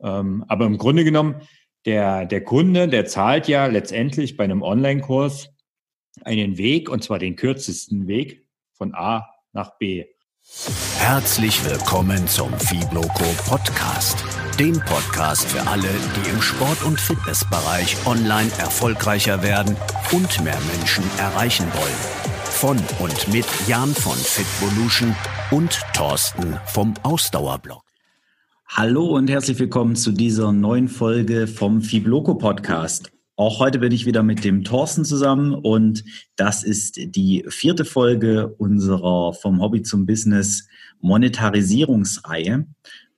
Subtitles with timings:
[0.00, 1.40] Ähm, aber im Grunde genommen,
[1.84, 5.50] der, der Kunde, der zahlt ja letztendlich bei einem Online-Kurs
[6.24, 10.04] einen Weg, und zwar den kürzesten Weg von A nach B.
[10.98, 14.24] Herzlich willkommen zum Fibloco Podcast,
[14.58, 19.76] dem Podcast für alle, die im Sport- und Fitnessbereich online erfolgreicher werden
[20.12, 22.26] und mehr Menschen erreichen wollen.
[22.44, 25.14] Von und mit Jan von Fitvolution
[25.50, 27.85] und Thorsten vom Ausdauerblog.
[28.68, 33.12] Hallo und herzlich willkommen zu dieser neuen Folge vom Fibloco Podcast.
[33.36, 36.04] Auch heute bin ich wieder mit dem Thorsten zusammen und
[36.34, 40.68] das ist die vierte Folge unserer vom Hobby zum Business
[41.00, 42.66] Monetarisierungsreihe.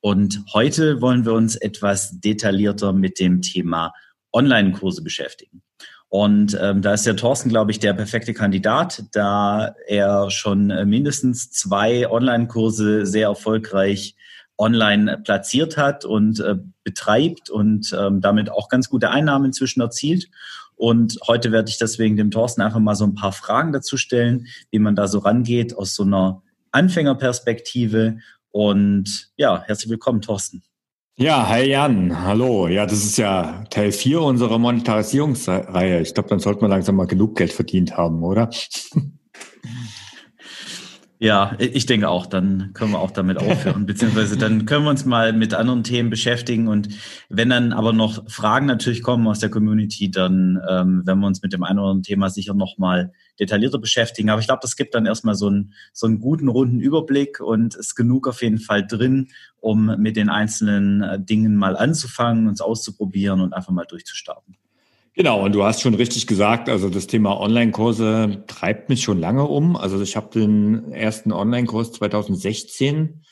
[0.01, 3.95] Und heute wollen wir uns etwas detaillierter mit dem Thema
[4.33, 5.63] Online-Kurse beschäftigen.
[6.09, 11.51] Und ähm, da ist der Thorsten, glaube ich, der perfekte Kandidat, da er schon mindestens
[11.51, 14.15] zwei Online-Kurse sehr erfolgreich
[14.59, 20.29] online platziert hat und äh, betreibt und ähm, damit auch ganz gute Einnahmen inzwischen erzielt.
[20.75, 24.47] Und heute werde ich deswegen dem Thorsten einfach mal so ein paar Fragen dazu stellen,
[24.71, 26.43] wie man da so rangeht aus so einer
[26.73, 28.19] Anfängerperspektive.
[28.51, 30.63] Und ja, herzlich willkommen, Thorsten.
[31.17, 32.69] Ja, hi Jan, hallo.
[32.69, 36.01] Ja, das ist ja Teil 4 unserer Monetarisierungsreihe.
[36.01, 38.51] Ich glaube, dann sollte man langsam mal genug Geld verdient haben, oder?
[41.21, 45.05] Ja, ich denke auch, dann können wir auch damit aufhören, beziehungsweise dann können wir uns
[45.05, 46.91] mal mit anderen Themen beschäftigen und
[47.29, 51.43] wenn dann aber noch Fragen natürlich kommen aus der Community, dann ähm, werden wir uns
[51.43, 54.31] mit dem einen oder anderen Thema sicher nochmal detaillierter beschäftigen.
[54.31, 57.75] Aber ich glaube, das gibt dann erstmal so einen, so einen guten, runden Überblick und
[57.75, 59.29] ist genug auf jeden Fall drin,
[59.61, 64.57] um mit den einzelnen äh, Dingen mal anzufangen, uns auszuprobieren und einfach mal durchzustarten.
[65.19, 69.49] Genau, und du hast schon richtig gesagt, also das Thema Online-Kurse treibt mich schon lange
[69.49, 69.75] um.
[69.75, 73.25] Also ich habe den ersten Online-Kurs 2016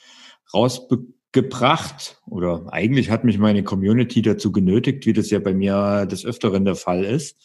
[0.53, 6.25] rausgebracht oder eigentlich hat mich meine Community dazu genötigt, wie das ja bei mir des
[6.25, 7.37] Öfteren der Fall ist.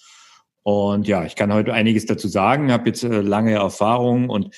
[0.63, 4.55] Und ja, ich kann heute einiges dazu sagen, habe jetzt äh, lange Erfahrung und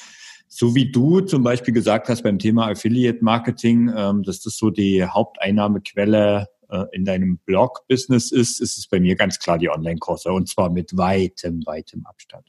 [0.48, 4.70] so wie du zum Beispiel gesagt hast beim Thema Affiliate Marketing, ähm, dass das so
[4.70, 10.32] die Haupteinnahmequelle äh, in deinem Blog-Business ist, ist es bei mir ganz klar die Online-Kurse
[10.32, 12.48] und zwar mit weitem, weitem Abstand.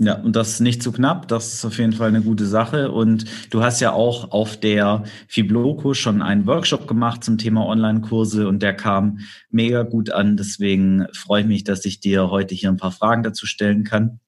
[0.00, 1.26] Ja, und das ist nicht zu knapp.
[1.26, 2.92] Das ist auf jeden Fall eine gute Sache.
[2.92, 8.46] Und du hast ja auch auf der Fibloco schon einen Workshop gemacht zum Thema Online-Kurse
[8.46, 10.36] und der kam mega gut an.
[10.36, 14.20] Deswegen freue ich mich, dass ich dir heute hier ein paar Fragen dazu stellen kann.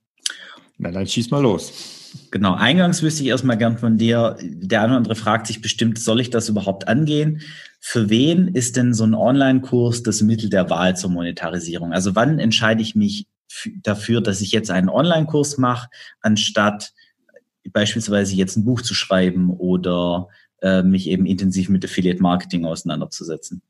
[0.76, 1.99] Na, dann schieß mal los.
[2.30, 5.98] Genau, eingangs wüsste ich erstmal gern von dir, der eine oder andere fragt sich bestimmt,
[5.98, 7.42] soll ich das überhaupt angehen?
[7.78, 11.92] Für wen ist denn so ein Online-Kurs das Mittel der Wahl zur Monetarisierung?
[11.92, 13.26] Also wann entscheide ich mich
[13.82, 15.88] dafür, dass ich jetzt einen Online-Kurs mache,
[16.20, 16.92] anstatt
[17.72, 20.28] beispielsweise jetzt ein Buch zu schreiben oder
[20.62, 23.62] äh, mich eben intensiv mit Affiliate Marketing auseinanderzusetzen?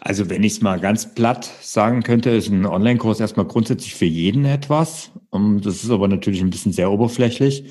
[0.00, 4.04] Also wenn ich es mal ganz platt sagen könnte, ist ein Online-Kurs erstmal grundsätzlich für
[4.04, 5.10] jeden etwas.
[5.36, 7.64] Ähm, das ist aber natürlich ein bisschen sehr oberflächlich.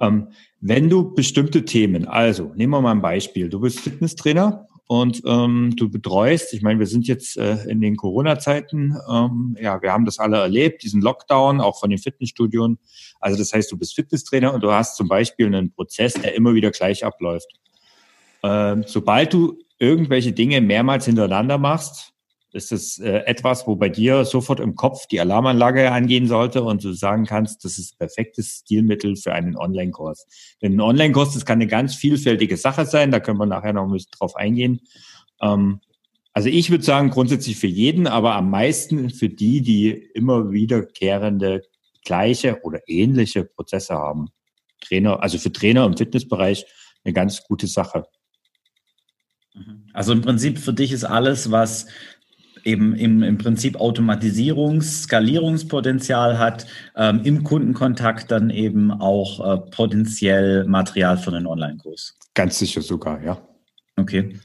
[0.00, 0.28] Ähm,
[0.60, 5.74] wenn du bestimmte Themen, also nehmen wir mal ein Beispiel, du bist Fitnesstrainer und ähm,
[5.76, 10.04] du betreust, ich meine, wir sind jetzt äh, in den Corona-Zeiten, ähm, ja, wir haben
[10.04, 12.78] das alle erlebt, diesen Lockdown, auch von den Fitnessstudien.
[13.20, 16.54] Also das heißt, du bist Fitnesstrainer und du hast zum Beispiel einen Prozess, der immer
[16.54, 17.48] wieder gleich abläuft.
[18.42, 22.15] Ähm, sobald du irgendwelche Dinge mehrmals hintereinander machst,
[22.56, 26.82] ist es äh, etwas, wo bei dir sofort im Kopf die Alarmanlage angehen sollte und
[26.82, 30.26] du sagen kannst, das ist perfektes Stilmittel für einen Online-Kurs.
[30.62, 33.84] Denn ein Online-Kurs, das kann eine ganz vielfältige Sache sein, da können wir nachher noch
[33.84, 34.80] ein bisschen drauf eingehen.
[35.40, 35.80] Ähm,
[36.32, 41.62] also ich würde sagen, grundsätzlich für jeden, aber am meisten für die, die immer wiederkehrende
[42.04, 44.28] gleiche oder ähnliche Prozesse haben.
[44.80, 46.66] Trainer, also für Trainer im Fitnessbereich
[47.04, 48.06] eine ganz gute Sache.
[49.92, 51.86] Also im Prinzip für dich ist alles, was
[52.66, 56.66] eben im, im Prinzip Automatisierungs-, Skalierungspotenzial hat,
[56.96, 62.18] ähm, im Kundenkontakt dann eben auch äh, potenziell Material für einen Online-Kurs.
[62.34, 63.40] Ganz sicher sogar, ja.
[63.96, 64.36] Okay.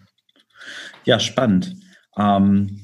[1.04, 1.76] Ja, spannend.
[2.18, 2.80] Ähm,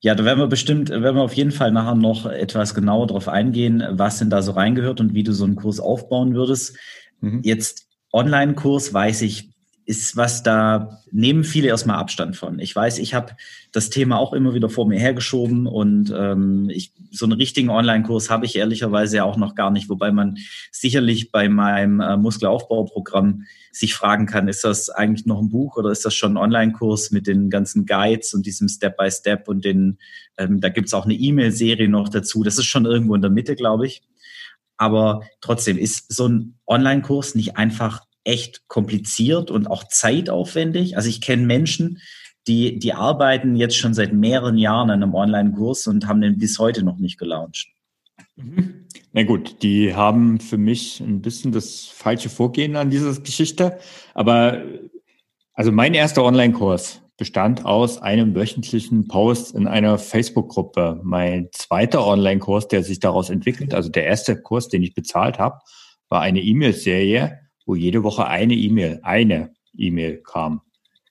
[0.00, 3.26] ja, da werden wir bestimmt, werden wir auf jeden Fall nachher noch etwas genauer darauf
[3.26, 6.76] eingehen, was denn da so reingehört und wie du so einen Kurs aufbauen würdest.
[7.20, 7.40] Mhm.
[7.42, 9.50] Jetzt Online-Kurs weiß ich,
[9.88, 12.58] ist was, da nehmen viele erstmal Abstand von.
[12.58, 13.32] Ich weiß, ich habe
[13.72, 18.28] das Thema auch immer wieder vor mir hergeschoben und ähm, ich, so einen richtigen Online-Kurs
[18.28, 20.36] habe ich ehrlicherweise ja auch noch gar nicht, wobei man
[20.70, 25.90] sicherlich bei meinem äh, Muskelaufbauprogramm sich fragen kann, ist das eigentlich noch ein Buch oder
[25.90, 29.96] ist das schon ein Online-Kurs mit den ganzen Guides und diesem Step-by-Step Step und den,
[30.36, 32.42] ähm, da gibt's auch eine E-Mail-Serie noch dazu.
[32.42, 34.02] Das ist schon irgendwo in der Mitte, glaube ich.
[34.76, 40.96] Aber trotzdem ist so ein Online-Kurs nicht einfach echt kompliziert und auch zeitaufwendig.
[40.96, 42.00] Also ich kenne Menschen,
[42.46, 46.58] die, die arbeiten jetzt schon seit mehreren Jahren an einem Online-Kurs und haben den bis
[46.58, 47.68] heute noch nicht gelauncht.
[48.36, 48.86] Mhm.
[49.12, 53.78] Na gut, die haben für mich ein bisschen das falsche Vorgehen an dieser Geschichte.
[54.14, 54.62] Aber
[55.52, 61.00] also mein erster Online-Kurs bestand aus einem wöchentlichen Post in einer Facebook-Gruppe.
[61.02, 65.58] Mein zweiter Online-Kurs, der sich daraus entwickelt, also der erste Kurs, den ich bezahlt habe,
[66.08, 70.62] war eine E-Mail-Serie, wo jede Woche eine E-Mail, eine E-Mail kam.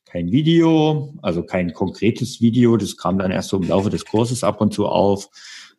[0.05, 4.43] Kein Video, also kein konkretes Video, das kam dann erst so im Laufe des Kurses
[4.43, 5.29] ab und zu auf.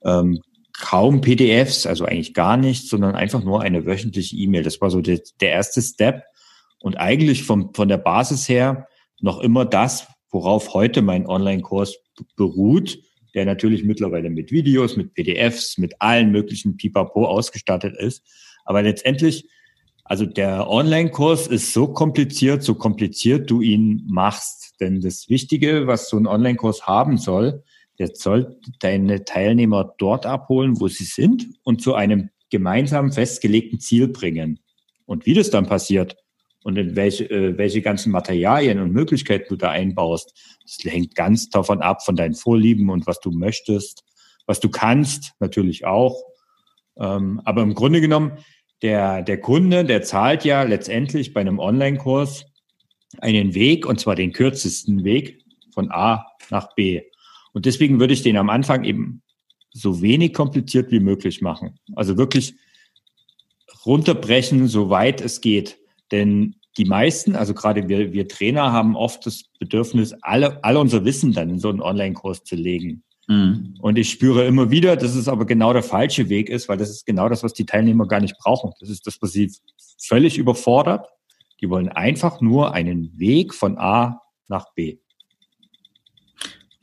[0.04, 0.40] Ähm,
[0.72, 4.62] kaum PDFs, also eigentlich gar nichts, sondern einfach nur eine wöchentliche E-Mail.
[4.62, 6.22] Das war so der, der erste Step.
[6.80, 8.86] Und eigentlich vom, von der Basis her
[9.20, 11.98] noch immer das, worauf heute mein Online-Kurs
[12.36, 13.00] beruht,
[13.34, 18.22] der natürlich mittlerweile mit Videos, mit PDFs, mit allen möglichen Pipapo ausgestattet ist.
[18.64, 19.48] Aber letztendlich,
[20.08, 24.74] also der Online-Kurs ist so kompliziert, so kompliziert du ihn machst.
[24.80, 27.62] Denn das Wichtige, was so ein Online-Kurs haben soll,
[27.98, 34.08] der soll deine Teilnehmer dort abholen, wo sie sind und zu einem gemeinsam festgelegten Ziel
[34.08, 34.60] bringen.
[35.04, 36.16] Und wie das dann passiert
[36.64, 40.32] und in welche, äh, welche ganzen Materialien und Möglichkeiten du da einbaust,
[40.62, 44.04] das hängt ganz davon ab, von deinen Vorlieben und was du möchtest,
[44.46, 46.22] was du kannst, natürlich auch.
[46.98, 48.38] Ähm, aber im Grunde genommen,
[48.82, 52.46] der, der Kunde, der zahlt ja letztendlich bei einem Online-Kurs
[53.20, 57.02] einen Weg, und zwar den kürzesten Weg von A nach B.
[57.52, 59.22] Und deswegen würde ich den am Anfang eben
[59.72, 61.78] so wenig kompliziert wie möglich machen.
[61.94, 62.54] Also wirklich
[63.84, 65.78] runterbrechen, soweit es geht.
[66.12, 71.04] Denn die meisten, also gerade wir, wir Trainer, haben oft das Bedürfnis, alle, alle unser
[71.04, 73.02] Wissen dann in so einen Online-Kurs zu legen.
[73.28, 73.74] Mhm.
[73.80, 76.90] Und ich spüre immer wieder, dass es aber genau der falsche Weg ist, weil das
[76.90, 78.72] ist genau das, was die Teilnehmer gar nicht brauchen.
[78.80, 79.52] Das ist das, was sie
[79.98, 81.06] völlig überfordert.
[81.60, 84.98] Die wollen einfach nur einen Weg von A nach B.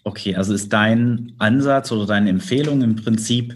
[0.04, 3.56] Okay, also ist dein Ansatz oder deine Empfehlung im Prinzip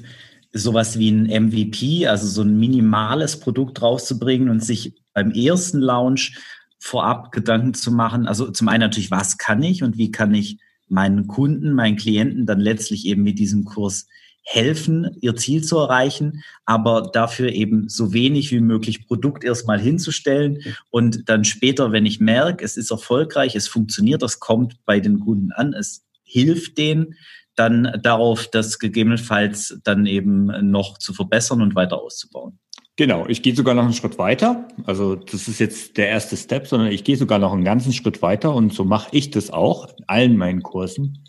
[0.51, 6.39] sowas wie ein MVP, also so ein minimales Produkt rauszubringen und sich beim ersten Launch
[6.79, 8.25] vorab Gedanken zu machen.
[8.25, 10.57] Also zum einen natürlich, was kann ich und wie kann ich
[10.89, 14.07] meinen Kunden, meinen Klienten dann letztlich eben mit diesem Kurs
[14.43, 20.59] helfen, ihr Ziel zu erreichen, aber dafür eben so wenig wie möglich Produkt erstmal hinzustellen
[20.89, 25.19] und dann später, wenn ich merke, es ist erfolgreich, es funktioniert, das kommt bei den
[25.19, 27.15] Kunden an, es hilft denen,
[27.55, 32.57] dann darauf, das gegebenenfalls dann eben noch zu verbessern und weiter auszubauen.
[32.99, 34.67] Genau, ich gehe sogar noch einen Schritt weiter.
[34.83, 38.21] Also das ist jetzt der erste Step, sondern ich gehe sogar noch einen ganzen Schritt
[38.21, 41.25] weiter und so mache ich das auch in allen meinen Kursen.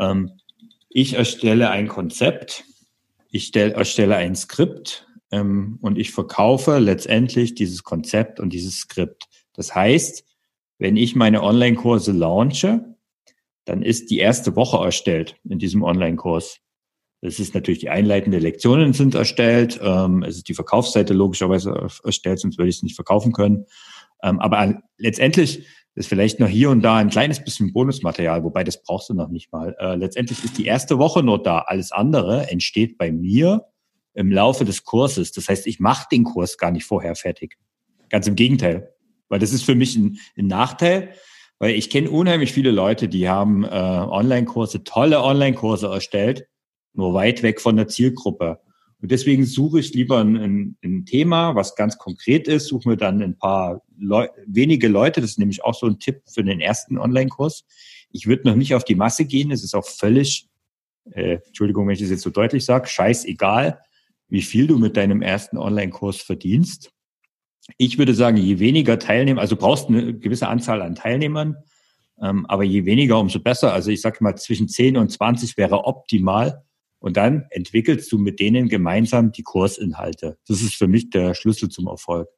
[0.00, 0.32] Ähm,
[0.88, 2.64] ich erstelle ein Konzept,
[3.30, 9.28] ich stell, erstelle ein Skript ähm, und ich verkaufe letztendlich dieses Konzept und dieses Skript.
[9.52, 10.24] Das heißt,
[10.78, 12.96] wenn ich meine Online-Kurse launche,
[13.66, 16.58] dann ist die erste Woche erstellt in diesem Online-Kurs.
[17.24, 19.80] Es ist natürlich die einleitende Lektionen sind erstellt.
[19.82, 23.64] Ähm, es ist die Verkaufsseite logischerweise erstellt, sonst würde ich es nicht verkaufen können.
[24.22, 28.82] Ähm, aber letztendlich ist vielleicht noch hier und da ein kleines bisschen Bonusmaterial, wobei das
[28.82, 29.74] brauchst du noch nicht mal.
[29.78, 31.60] Äh, letztendlich ist die erste Woche nur da.
[31.60, 33.64] Alles andere entsteht bei mir
[34.12, 35.32] im Laufe des Kurses.
[35.32, 37.56] Das heißt, ich mache den Kurs gar nicht vorher fertig.
[38.10, 38.92] Ganz im Gegenteil.
[39.30, 41.14] Weil das ist für mich ein, ein Nachteil,
[41.58, 46.48] weil ich kenne unheimlich viele Leute, die haben äh, Online-Kurse, tolle Online-Kurse erstellt,
[46.94, 48.60] nur weit weg von der Zielgruppe.
[49.00, 52.96] Und deswegen suche ich lieber ein, ein, ein Thema, was ganz konkret ist, suche mir
[52.96, 56.60] dann ein paar Leu wenige Leute, das ist nämlich auch so ein Tipp für den
[56.60, 57.64] ersten Online-Kurs.
[58.10, 60.48] Ich würde noch nicht auf die Masse gehen, es ist auch völlig,
[61.10, 63.78] äh, Entschuldigung, wenn ich das jetzt so deutlich sage, scheißegal,
[64.28, 66.90] wie viel du mit deinem ersten Online-Kurs verdienst.
[67.76, 71.56] Ich würde sagen, je weniger Teilnehmer, also brauchst eine gewisse Anzahl an Teilnehmern,
[72.22, 73.72] ähm, aber je weniger, umso besser.
[73.72, 76.64] Also ich sage mal, zwischen 10 und 20 wäre optimal.
[77.04, 80.38] Und dann entwickelst du mit denen gemeinsam die Kursinhalte.
[80.48, 82.28] Das ist für mich der Schlüssel zum Erfolg.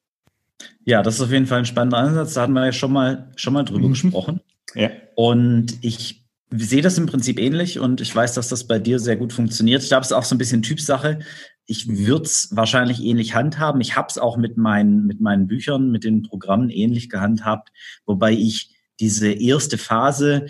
[0.85, 2.35] Ja, das ist auf jeden Fall ein spannender Ansatz.
[2.35, 3.93] Da hatten wir ja schon mal, schon mal drüber mhm.
[3.93, 4.41] gesprochen.
[4.75, 4.91] Ja.
[5.15, 9.17] Und ich sehe das im Prinzip ähnlich und ich weiß, dass das bei dir sehr
[9.17, 9.83] gut funktioniert.
[9.83, 11.21] Ich glaube, es ist auch so ein bisschen Typsache
[11.67, 13.81] ich würde es wahrscheinlich ähnlich handhaben.
[13.81, 17.71] Ich habe es auch mit meinen, mit meinen Büchern, mit den Programmen ähnlich gehandhabt,
[18.07, 18.71] wobei ich
[19.01, 20.47] diese erste Phase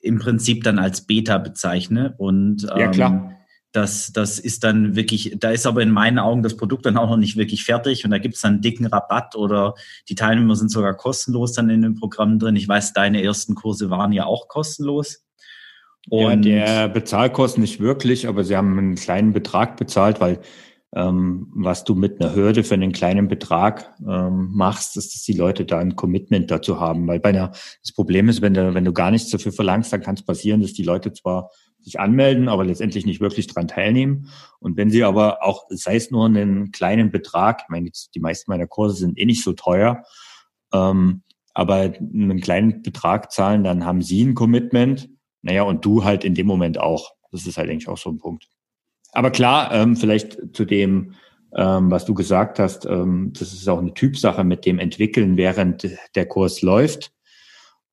[0.00, 2.14] im Prinzip dann als Beta bezeichne.
[2.18, 3.35] Und ähm, ja, klar.
[3.76, 7.10] Das, das ist dann wirklich, da ist aber in meinen Augen das Produkt dann auch
[7.10, 9.74] noch nicht wirklich fertig und da gibt es dann einen dicken Rabatt oder
[10.08, 12.56] die Teilnehmer sind sogar kostenlos dann in den Programmen drin.
[12.56, 15.26] Ich weiß, deine ersten Kurse waren ja auch kostenlos.
[16.08, 20.40] Und ja, der Bezahlkosten nicht wirklich, aber sie haben einen kleinen Betrag bezahlt, weil
[20.94, 25.34] ähm, was du mit einer Hürde für einen kleinen Betrag ähm, machst, ist, dass die
[25.34, 27.06] Leute da ein Commitment dazu haben.
[27.06, 27.48] Weil bei einer,
[27.82, 30.62] das Problem ist, wenn du, wenn du gar nichts dafür verlangst, dann kann es passieren,
[30.62, 31.50] dass die Leute zwar
[31.86, 34.28] sich anmelden, aber letztendlich nicht wirklich dran teilnehmen.
[34.58, 38.50] Und wenn sie aber auch, sei es nur einen kleinen Betrag, ich meine, die meisten
[38.50, 40.02] meiner Kurse sind eh nicht so teuer,
[40.72, 41.22] ähm,
[41.54, 45.08] aber einen kleinen Betrag zahlen, dann haben sie ein Commitment.
[45.42, 47.12] Naja, und du halt in dem Moment auch.
[47.30, 48.48] Das ist halt eigentlich auch so ein Punkt.
[49.12, 51.14] Aber klar, ähm, vielleicht zu dem,
[51.54, 55.88] ähm, was du gesagt hast, ähm, das ist auch eine Typsache mit dem Entwickeln, während
[56.16, 57.12] der Kurs läuft.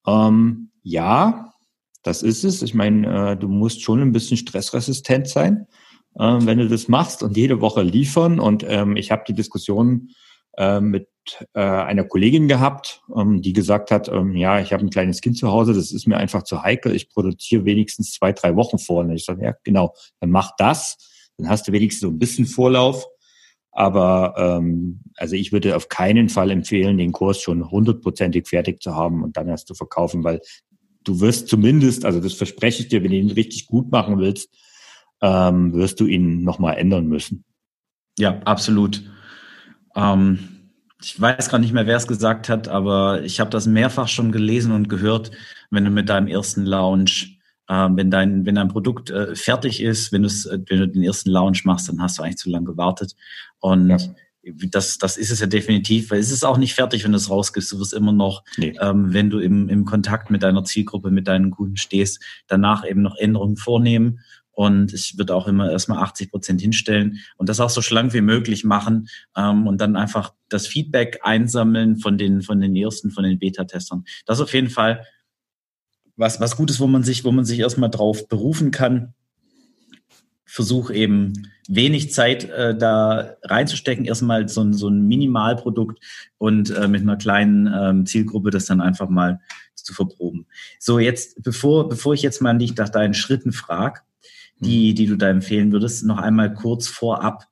[0.07, 1.52] Ähm, ja,
[2.03, 2.61] das ist es.
[2.61, 5.67] Ich meine, äh, du musst schon ein bisschen stressresistent sein,
[6.15, 8.39] äh, wenn du das machst und jede Woche liefern.
[8.39, 10.09] Und ähm, ich habe die Diskussion
[10.57, 11.07] äh, mit
[11.53, 15.37] äh, einer Kollegin gehabt, ähm, die gesagt hat, ähm, ja, ich habe ein kleines Kind
[15.37, 19.01] zu Hause, das ist mir einfach zu heikel, ich produziere wenigstens zwei, drei Wochen vor.
[19.01, 20.97] Und ich sage, ja, genau, dann mach das
[21.37, 23.07] dann hast du wenigstens so ein bisschen Vorlauf.
[23.71, 28.95] Aber ähm, also ich würde auf keinen Fall empfehlen, den Kurs schon hundertprozentig fertig zu
[28.95, 30.41] haben und dann erst zu verkaufen, weil
[31.03, 34.49] du wirst zumindest, also das verspreche ich dir, wenn du ihn richtig gut machen willst,
[35.21, 37.43] ähm, wirst du ihn nochmal ändern müssen.
[38.17, 39.03] Ja, absolut.
[39.95, 40.39] Ähm,
[41.01, 44.31] ich weiß gar nicht mehr, wer es gesagt hat, aber ich habe das mehrfach schon
[44.31, 45.31] gelesen und gehört,
[45.69, 47.33] wenn du mit deinem ersten Launch
[47.67, 51.29] äh, wenn dein, wenn dein Produkt äh, fertig ist, wenn, äh, wenn du den ersten
[51.29, 53.15] Launch machst, dann hast du eigentlich zu lange gewartet.
[53.59, 53.97] Und ja.
[54.43, 57.29] Das, das ist es ja definitiv, weil es ist auch nicht fertig, wenn du es
[57.29, 57.71] rausgibst.
[57.71, 58.75] Du wirst immer noch, nee.
[58.81, 63.01] ähm, wenn du im, im Kontakt mit deiner Zielgruppe, mit deinen Kunden stehst, danach eben
[63.01, 64.19] noch Änderungen vornehmen.
[64.51, 68.21] Und ich würde auch immer erstmal 80 Prozent hinstellen und das auch so schlank wie
[68.21, 73.23] möglich machen ähm, und dann einfach das Feedback einsammeln von den, von den ersten, von
[73.23, 74.03] den Beta-Testern.
[74.27, 75.05] Das auf jeden Fall
[76.15, 79.15] was, was Gutes, wo man sich, wo man sich erstmal drauf berufen kann.
[80.53, 81.33] Versuch eben
[81.67, 85.97] wenig Zeit äh, da reinzustecken, erstmal so, ein so ein Minimalprodukt
[86.37, 89.39] und äh, mit einer kleinen ähm, Zielgruppe das dann einfach mal
[89.73, 90.45] zu verproben.
[90.77, 94.01] So, jetzt, bevor, bevor ich jetzt mal dich nach deinen Schritten frage,
[94.59, 94.95] die, mhm.
[94.95, 97.47] die du da empfehlen würdest, noch einmal kurz vorab.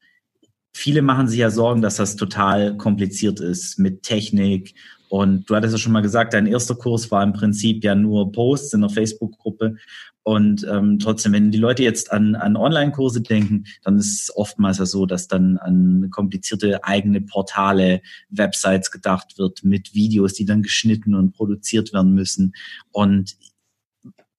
[0.71, 4.75] Viele machen sich ja Sorgen, dass das total kompliziert ist mit Technik
[5.11, 8.31] und du hattest ja schon mal gesagt, dein erster Kurs war im Prinzip ja nur
[8.31, 9.75] Posts in der Facebook-Gruppe.
[10.23, 14.77] Und ähm, trotzdem, wenn die Leute jetzt an, an Online-Kurse denken, dann ist es oftmals
[14.77, 20.63] ja so, dass dann an komplizierte eigene Portale, Websites gedacht wird mit Videos, die dann
[20.63, 22.53] geschnitten und produziert werden müssen.
[22.93, 23.35] Und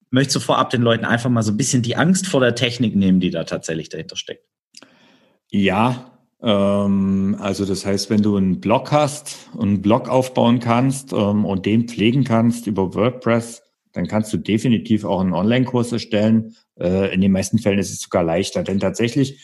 [0.09, 2.95] möchtest du vorab den Leuten einfach mal so ein bisschen die Angst vor der Technik
[2.95, 4.47] nehmen, die da tatsächlich dahinter steckt?
[5.51, 6.12] Ja,
[6.45, 11.65] also das heißt, wenn du einen Blog hast und einen Blog aufbauen kannst ähm, und
[11.65, 16.55] den pflegen kannst über WordPress, dann kannst du definitiv auch einen Online-Kurs erstellen.
[16.77, 19.39] Äh, in den meisten Fällen ist es sogar leichter, denn tatsächlich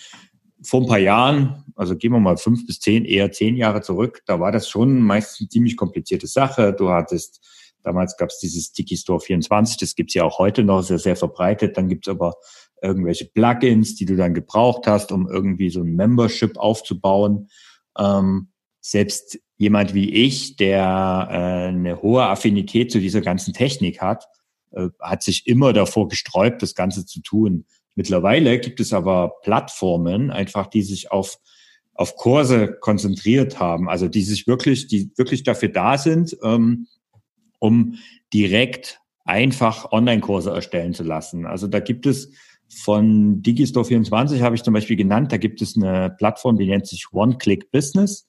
[0.61, 4.23] vor ein paar Jahren, also gehen wir mal fünf bis zehn, eher zehn Jahre zurück,
[4.25, 6.73] da war das schon meist eine ziemlich komplizierte Sache.
[6.73, 7.39] Du hattest
[7.81, 11.15] Damals gab es dieses Tiki Store 24, das gibt's ja auch heute noch, sehr, sehr
[11.15, 11.77] verbreitet.
[11.77, 12.35] Dann gibt's aber
[12.81, 17.49] irgendwelche Plugins, die du dann gebraucht hast, um irgendwie so ein Membership aufzubauen.
[17.97, 18.49] Ähm,
[18.81, 24.25] selbst jemand wie ich, der äh, eine hohe Affinität zu dieser ganzen Technik hat,
[24.71, 27.65] äh, hat sich immer davor gesträubt, das Ganze zu tun.
[27.95, 31.37] Mittlerweile gibt es aber Plattformen, einfach die sich auf
[31.99, 36.87] auf Kurse konzentriert haben, also die sich wirklich, die wirklich dafür da sind, ähm,
[37.59, 37.95] um
[38.33, 41.45] direkt einfach Online-Kurse erstellen zu lassen.
[41.45, 42.31] Also da gibt es
[42.69, 47.07] von Digistore24 habe ich zum Beispiel genannt, da gibt es eine Plattform, die nennt sich
[47.11, 48.27] One-Click Business.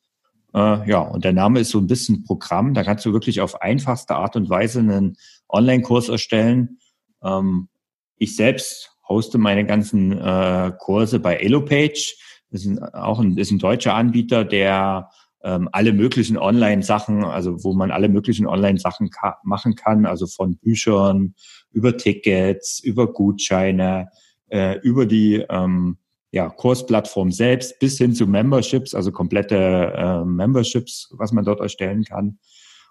[0.55, 2.75] Äh, ja, und der Name ist so ein bisschen Programm.
[2.75, 5.17] Da kannst du wirklich auf einfachste Art und Weise einen
[5.49, 6.79] Online-Kurs erstellen.
[7.23, 7.69] Ähm,
[8.17, 12.15] ich selbst hoste meine ganzen äh, Kurse bei Elopage.
[12.51, 15.11] Das ist ein, auch ein, ist ein deutscher Anbieter, der
[15.43, 20.57] ähm, alle möglichen Online-Sachen, also wo man alle möglichen Online-Sachen ka machen kann, also von
[20.59, 21.35] Büchern
[21.71, 24.09] über Tickets, über Gutscheine,
[24.51, 25.97] äh, über die ähm,
[26.33, 32.05] ja, Kursplattform selbst bis hin zu Memberships, also komplette äh, Memberships, was man dort erstellen
[32.05, 32.39] kann.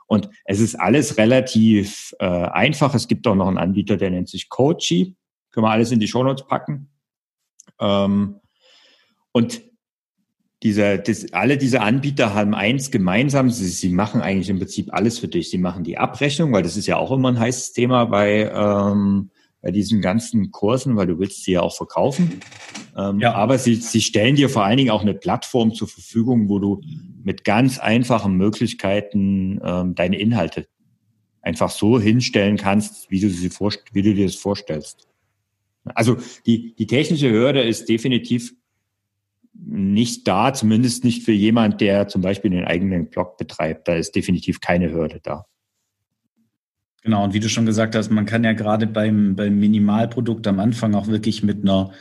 [0.07, 2.95] Und es ist alles relativ äh, einfach.
[2.95, 5.15] Es gibt auch noch einen Anbieter, der nennt sich Coachy.
[5.51, 6.89] Können wir alles in die Shownotes packen.
[7.79, 8.39] Ähm,
[9.31, 9.61] und
[10.63, 15.19] dieser, das, alle diese Anbieter haben eins gemeinsam, sie, sie machen eigentlich im Prinzip alles
[15.19, 15.49] für dich.
[15.49, 19.29] Sie machen die Abrechnung, weil das ist ja auch immer ein heißes Thema bei, ähm,
[19.61, 22.39] bei diesen ganzen Kursen, weil du willst sie ja auch verkaufen.
[22.97, 23.33] Ähm, ja.
[23.33, 26.81] Aber sie, sie stellen dir vor allen Dingen auch eine Plattform zur Verfügung, wo du
[27.23, 30.67] mit ganz einfachen Möglichkeiten ähm, deine Inhalte
[31.41, 35.07] einfach so hinstellen kannst, wie du, sie vorst wie du dir das vorstellst.
[35.85, 38.53] Also die, die technische Hürde ist definitiv
[39.53, 43.87] nicht da, zumindest nicht für jemand, der zum Beispiel den eigenen Blog betreibt.
[43.87, 45.45] Da ist definitiv keine Hürde da.
[47.03, 50.59] Genau, und wie du schon gesagt hast, man kann ja gerade beim, beim Minimalprodukt am
[50.59, 51.91] Anfang auch wirklich mit einer,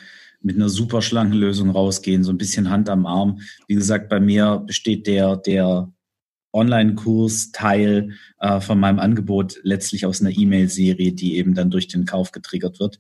[0.43, 3.41] mit einer super schlanken Lösung rausgehen, so ein bisschen Hand am Arm.
[3.69, 5.93] Wie gesagt, bei mir besteht der, der
[6.53, 12.33] Online-Kurs-Teil äh, von meinem Angebot letztlich aus einer E-Mail-Serie, die eben dann durch den Kauf
[12.33, 12.99] getriggert wird.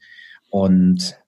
[0.50, 1.18] Und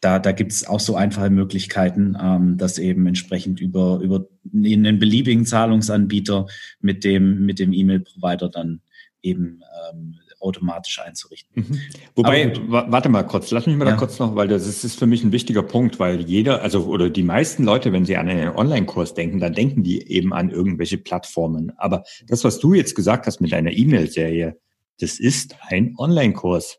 [0.00, 4.98] da, da gibt es auch so einfache Möglichkeiten, ähm, das eben entsprechend über, über einen
[4.98, 6.46] beliebigen Zahlungsanbieter
[6.80, 8.82] mit dem, mit dem E-Mail-Provider dann
[9.22, 11.64] eben ähm, automatisch einzurichten.
[11.68, 11.80] Mhm.
[12.14, 13.92] Wobei, warte mal kurz, lass mich mal ja.
[13.92, 16.84] da kurz noch, weil das ist, ist für mich ein wichtiger Punkt, weil jeder, also
[16.86, 20.50] oder die meisten Leute, wenn sie an einen Online-Kurs denken, dann denken die eben an
[20.50, 21.72] irgendwelche Plattformen.
[21.76, 24.58] Aber das, was du jetzt gesagt hast mit deiner E-Mail-Serie,
[25.00, 26.78] das ist ein Online-Kurs.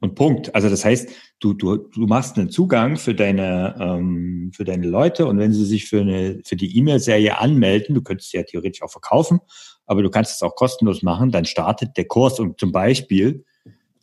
[0.00, 0.54] Und Punkt.
[0.54, 1.08] Also das heißt,
[1.40, 5.64] du, du, du machst einen Zugang für deine, ähm, für deine Leute und wenn sie
[5.64, 9.40] sich für, eine, für die E-Mail-Serie anmelden, du könntest sie ja theoretisch auch verkaufen,
[9.86, 13.44] aber du kannst es auch kostenlos machen, dann startet der Kurs und zum Beispiel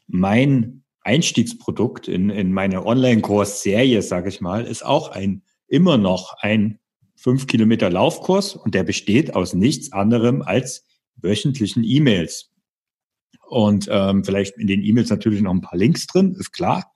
[0.07, 6.79] mein Einstiegsprodukt in, in meine Online-Kurs-Serie, sage ich mal, ist auch ein immer noch ein
[7.15, 10.85] fünf Kilometer Laufkurs und der besteht aus nichts anderem als
[11.15, 12.51] wöchentlichen E-Mails.
[13.47, 16.91] Und ähm, vielleicht in den E-Mails natürlich noch ein paar Links drin, ist klar.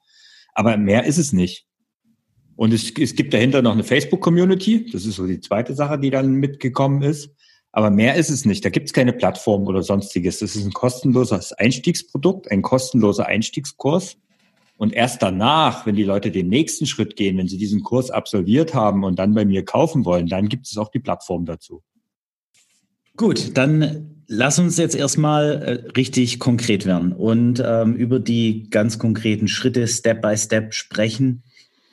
[0.54, 1.66] Aber mehr ist es nicht.
[2.56, 4.90] Und es, es gibt dahinter noch eine Facebook-Community.
[4.92, 7.36] Das ist so die zweite Sache, die dann mitgekommen ist.
[7.76, 8.64] Aber mehr ist es nicht.
[8.64, 10.40] Da gibt es keine Plattform oder sonstiges.
[10.40, 14.16] Das ist ein kostenloses Einstiegsprodukt, ein kostenloser Einstiegskurs.
[14.78, 18.74] Und erst danach, wenn die Leute den nächsten Schritt gehen, wenn sie diesen Kurs absolviert
[18.74, 21.84] haben und dann bei mir kaufen wollen, dann gibt es auch die Plattform dazu.
[23.18, 29.00] Gut, dann lass uns jetzt erstmal äh, richtig konkret werden und ähm, über die ganz
[29.00, 31.44] konkreten Schritte Step by Step sprechen,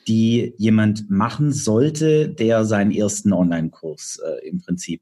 [0.07, 5.01] die jemand machen sollte, der seinen ersten Online-Kurs äh, im Prinzip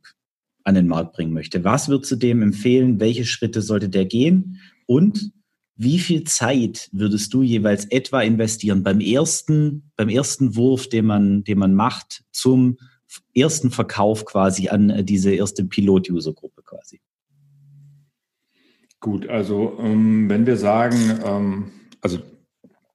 [0.63, 1.63] an den Markt bringen möchte.
[1.63, 2.99] Was würdest du dem empfehlen?
[2.99, 4.59] Welche Schritte sollte der gehen?
[4.85, 5.31] Und
[5.75, 11.43] wie viel Zeit würdest du jeweils etwa investieren beim ersten, beim ersten Wurf, den man,
[11.43, 12.77] den man macht zum
[13.35, 17.01] ersten Verkauf quasi an äh, diese erste Pilot-User-Gruppe quasi?
[19.00, 21.71] Gut, also ähm, wenn wir sagen, ähm,
[22.01, 22.19] also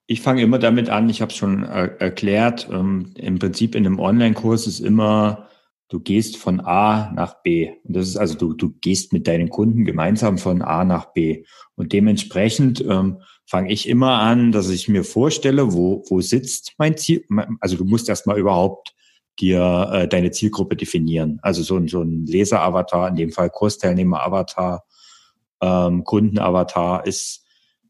[0.05, 3.85] ich fange immer damit an, ich habe es schon äh, erklärt, ähm, im Prinzip in
[3.85, 5.49] einem Online-Kurs ist immer,
[5.89, 7.71] du gehst von A nach B.
[7.83, 11.45] Und das ist also, du, du gehst mit deinen Kunden gemeinsam von A nach B.
[11.75, 16.97] Und dementsprechend ähm, fange ich immer an, dass ich mir vorstelle, wo, wo sitzt mein
[16.97, 17.23] Ziel.
[17.61, 18.93] Also du musst erstmal überhaupt
[19.39, 21.39] dir äh, deine Zielgruppe definieren.
[21.41, 24.83] Also so, ein so ein Leser-Avatar, in dem Fall Kursteilnehmer-Avatar,
[25.61, 27.45] ähm, Kunden-Avatar ist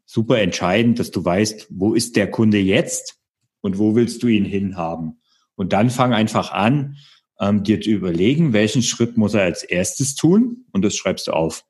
[0.06, 3.18] super entscheidend, dass du weißt, wo ist der Kunde jetzt
[3.62, 5.20] und wo willst du ihn hinhaben.
[5.56, 6.98] Und dann fang einfach an,
[7.40, 11.32] ähm, dir zu überlegen, welchen Schritt muss er als erstes tun und das schreibst du
[11.32, 11.64] auf.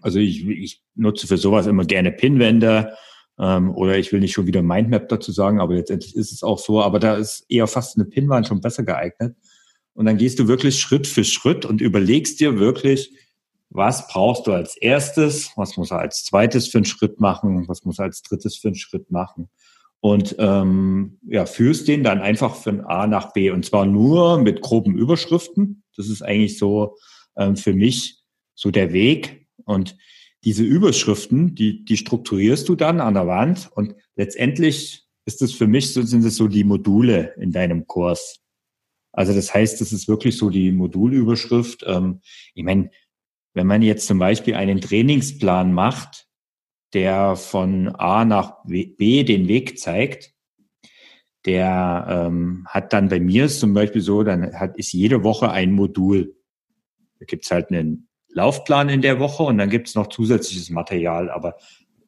[0.00, 2.94] Also ich, ich nutze für sowas immer gerne Pinwände
[3.38, 6.58] ähm, oder ich will nicht schon wieder Mindmap dazu sagen, aber letztendlich ist es auch
[6.58, 6.82] so.
[6.82, 9.36] Aber da ist eher fast eine Pinwand schon besser geeignet.
[9.94, 13.12] Und dann gehst du wirklich Schritt für Schritt und überlegst dir wirklich,
[13.70, 17.84] was brauchst du als erstes, was muss er als zweites für einen Schritt machen, was
[17.84, 19.50] muss er als drittes für einen Schritt machen.
[20.00, 24.60] Und ähm, ja, führst den dann einfach von A nach B und zwar nur mit
[24.60, 25.82] groben Überschriften.
[25.96, 26.96] Das ist eigentlich so
[27.36, 28.22] ähm, für mich
[28.54, 29.46] so der Weg.
[29.64, 29.96] Und
[30.44, 35.66] diese Überschriften, die, die strukturierst du dann an der Wand und letztendlich ist es für
[35.66, 38.40] mich so, sind es so die Module in deinem Kurs.
[39.12, 41.84] Also das heißt, das ist wirklich so die Modulüberschrift.
[41.86, 42.20] Ähm,
[42.54, 42.90] ich meine,
[43.52, 46.27] wenn man jetzt zum Beispiel einen Trainingsplan macht,
[46.94, 50.32] der von A nach B den Weg zeigt,
[51.44, 55.50] der ähm, hat dann bei mir ist zum Beispiel so, dann hat ist jede Woche
[55.50, 56.36] ein Modul.
[57.18, 61.30] Da gibt's halt einen Laufplan in der Woche und dann gibt es noch zusätzliches Material.
[61.30, 61.56] Aber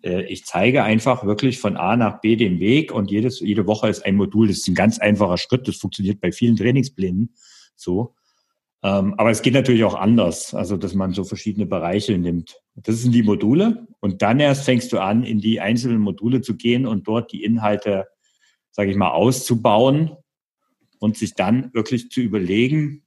[0.03, 3.89] äh, ich zeige einfach wirklich von A nach B den Weg und jedes, jede Woche
[3.89, 4.49] ist ein Modul.
[4.49, 5.67] Das ist ein ganz einfacher Schritt.
[5.69, 7.35] Das funktioniert bei vielen Trainingsplänen
[7.77, 8.15] so.
[8.83, 12.61] Ähm, aber es geht natürlich auch anders, also dass man so verschiedene Bereiche nimmt.
[12.75, 16.57] Das sind die Module und dann erst fängst du an, in die einzelnen Module zu
[16.57, 18.07] gehen und dort die Inhalte,
[18.71, 20.13] sage ich mal, auszubauen
[20.99, 23.03] und sich dann wirklich zu überlegen,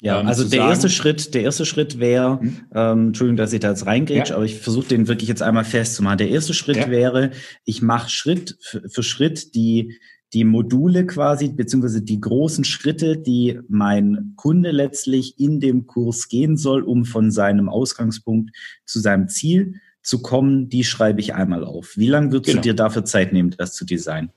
[0.00, 2.60] ja, ähm, also der sagen, erste Schritt, der erste Schritt wäre, hm?
[2.74, 4.36] ähm, Entschuldigung, dass ich da jetzt reingrätsch, ja.
[4.36, 6.18] aber ich versuche den wirklich jetzt einmal festzumachen.
[6.18, 6.90] Der erste Schritt ja.
[6.90, 7.30] wäre,
[7.64, 9.96] ich mache Schritt für Schritt die
[10.32, 16.56] die Module quasi, beziehungsweise die großen Schritte, die mein Kunde letztlich in dem Kurs gehen
[16.56, 18.50] soll, um von seinem Ausgangspunkt
[18.84, 21.96] zu seinem Ziel zu kommen, die schreibe ich einmal auf.
[21.96, 22.62] Wie lange würdest genau.
[22.62, 24.30] du dir dafür Zeit nehmen, das zu designen?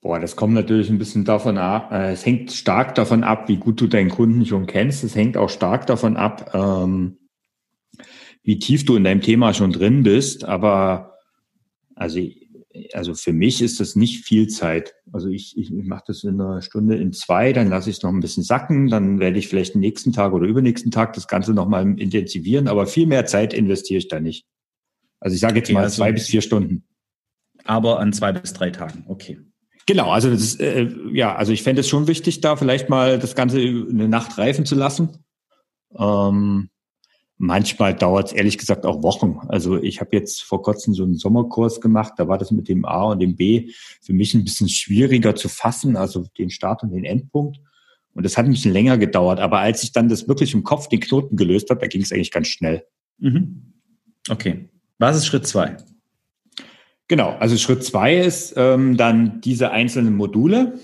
[0.00, 1.92] Boah, das kommt natürlich ein bisschen davon ab.
[1.92, 5.04] Äh, es hängt stark davon ab, wie gut du deinen Kunden schon kennst.
[5.04, 7.18] Es hängt auch stark davon ab, ähm,
[8.42, 10.44] wie tief du in deinem Thema schon drin bist.
[10.44, 11.18] Aber
[11.94, 12.18] also,
[12.92, 14.94] also für mich ist das nicht viel Zeit.
[15.12, 18.02] Also ich, ich, ich mache das in einer Stunde in zwei, dann lasse ich es
[18.02, 21.26] noch ein bisschen sacken, dann werde ich vielleicht den nächsten Tag oder übernächsten Tag das
[21.26, 24.46] Ganze nochmal intensivieren, aber viel mehr Zeit investiere ich da nicht.
[25.18, 26.84] Also ich sage jetzt mal also, zwei bis vier Stunden.
[27.64, 29.38] Aber an zwei bis drei Tagen, okay.
[29.86, 33.18] Genau, also das ist, äh, ja, also ich fände es schon wichtig, da vielleicht mal
[33.18, 35.24] das Ganze eine Nacht reifen zu lassen.
[35.96, 36.70] Ähm,
[37.40, 39.38] manchmal dauert es ehrlich gesagt auch Wochen.
[39.48, 42.84] Also ich habe jetzt vor kurzem so einen Sommerkurs gemacht, da war das mit dem
[42.84, 43.70] A und dem B
[44.02, 47.58] für mich ein bisschen schwieriger zu fassen, also den Start und den Endpunkt.
[48.12, 49.40] Und das hat ein bisschen länger gedauert.
[49.40, 52.12] Aber als ich dann das wirklich im Kopf den Knoten gelöst habe, da ging es
[52.12, 52.84] eigentlich ganz schnell.
[53.18, 53.72] Mhm.
[54.28, 54.68] Okay.
[54.98, 55.78] Was ist Schritt zwei?
[57.08, 60.78] Genau, also Schritt zwei ist ähm, dann diese einzelnen Module.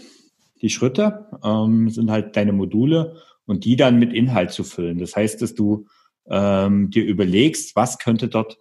[0.63, 4.99] Die Schritte ähm, sind halt deine Module und die dann mit Inhalt zu füllen.
[4.99, 5.87] Das heißt, dass du
[6.31, 8.59] ähm, dir überlegst, was könnte dort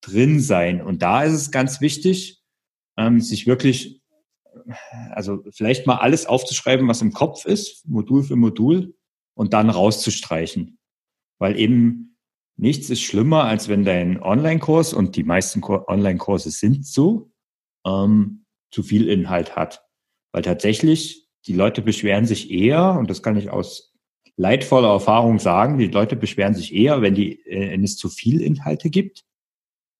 [0.00, 0.82] drin sein.
[0.82, 2.42] Und da ist es ganz wichtig,
[2.96, 4.02] ähm, sich wirklich,
[5.10, 8.94] also vielleicht mal alles aufzuschreiben, was im Kopf ist, Modul für Modul,
[9.34, 10.78] und dann rauszustreichen.
[11.38, 12.12] Weil eben
[12.56, 17.32] Nichts ist schlimmer, als wenn dein Online-Kurs, und die meisten Online-Kurse sind so,
[17.86, 19.84] ähm, zu viel Inhalt hat.
[20.32, 23.91] Weil tatsächlich, die Leute beschweren sich eher, und das kann ich aus
[24.42, 28.40] leidvoller Erfahrung sagen, die Leute beschweren sich eher, wenn, die, äh, wenn es zu viel
[28.42, 29.24] Inhalte gibt,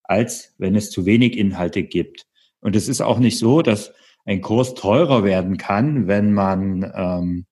[0.02, 2.26] als wenn es zu wenig Inhalte gibt.
[2.60, 3.92] Und es ist auch nicht so, dass
[4.24, 7.46] ein Kurs teurer werden kann, wenn man ähm,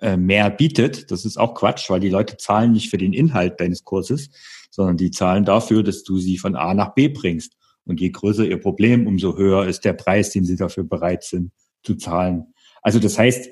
[0.00, 1.10] äh, mehr bietet.
[1.10, 4.30] Das ist auch Quatsch, weil die Leute zahlen nicht für den Inhalt deines Kurses,
[4.70, 7.56] sondern die zahlen dafür, dass du sie von A nach B bringst.
[7.84, 11.52] Und je größer ihr Problem, umso höher ist der Preis, den sie dafür bereit sind
[11.82, 12.54] zu zahlen.
[12.80, 13.48] Also das heißt,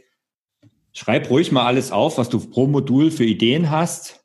[0.93, 4.25] schreib ruhig mal alles auf, was du pro Modul für Ideen hast.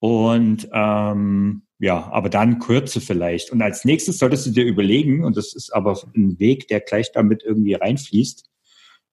[0.00, 3.50] Und ähm, ja, aber dann kürze vielleicht.
[3.50, 7.12] Und als nächstes solltest du dir überlegen, und das ist aber ein Weg, der gleich
[7.12, 8.48] damit irgendwie reinfließt,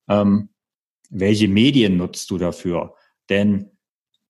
[0.10, 0.50] ähm,
[1.10, 2.96] welche Medien nutzt du dafür?
[3.30, 3.72] Denn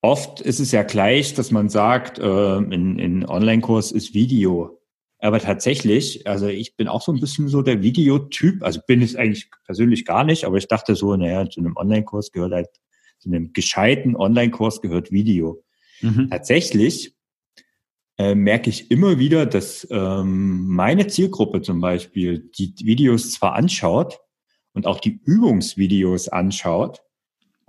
[0.02, 4.81] oft ist es ja gleich, dass man sagt, äh, in, in Online-Kurs ist Video.
[5.22, 9.16] Aber tatsächlich, also ich bin auch so ein bisschen so der Videotyp, also bin es
[9.16, 12.70] eigentlich persönlich gar nicht, aber ich dachte so, naja, zu einem Online-Kurs gehört halt,
[13.20, 15.64] zu einem gescheiten Online-Kurs gehört Video.
[16.02, 16.30] Mhm.
[16.30, 17.16] Tatsächlich
[18.18, 24.20] äh, merke ich immer wieder, dass ähm, meine Zielgruppe zum Beispiel die Videos zwar anschaut,
[24.74, 27.02] und auch die Übungsvideos anschaut,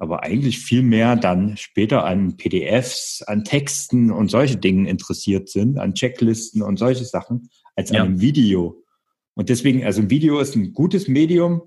[0.03, 5.79] aber eigentlich viel mehr dann später an PDFs, an Texten und solche Dingen interessiert sind,
[5.79, 8.01] an Checklisten und solche Sachen, als ja.
[8.01, 8.83] an einem Video.
[9.35, 11.63] Und deswegen, also ein Video ist ein gutes Medium,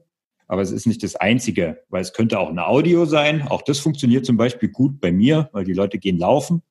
[0.50, 3.42] aber es ist nicht das einzige, weil es könnte auch ein Audio sein.
[3.48, 6.62] Auch das funktioniert zum Beispiel gut bei mir, weil die Leute gehen laufen.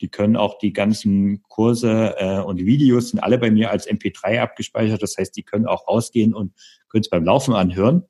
[0.00, 4.40] Die können auch die ganzen Kurse äh, und Videos sind alle bei mir als MP3
[4.40, 5.00] abgespeichert.
[5.00, 6.54] Das heißt, die können auch rausgehen und
[6.88, 8.02] können es beim Laufen anhören.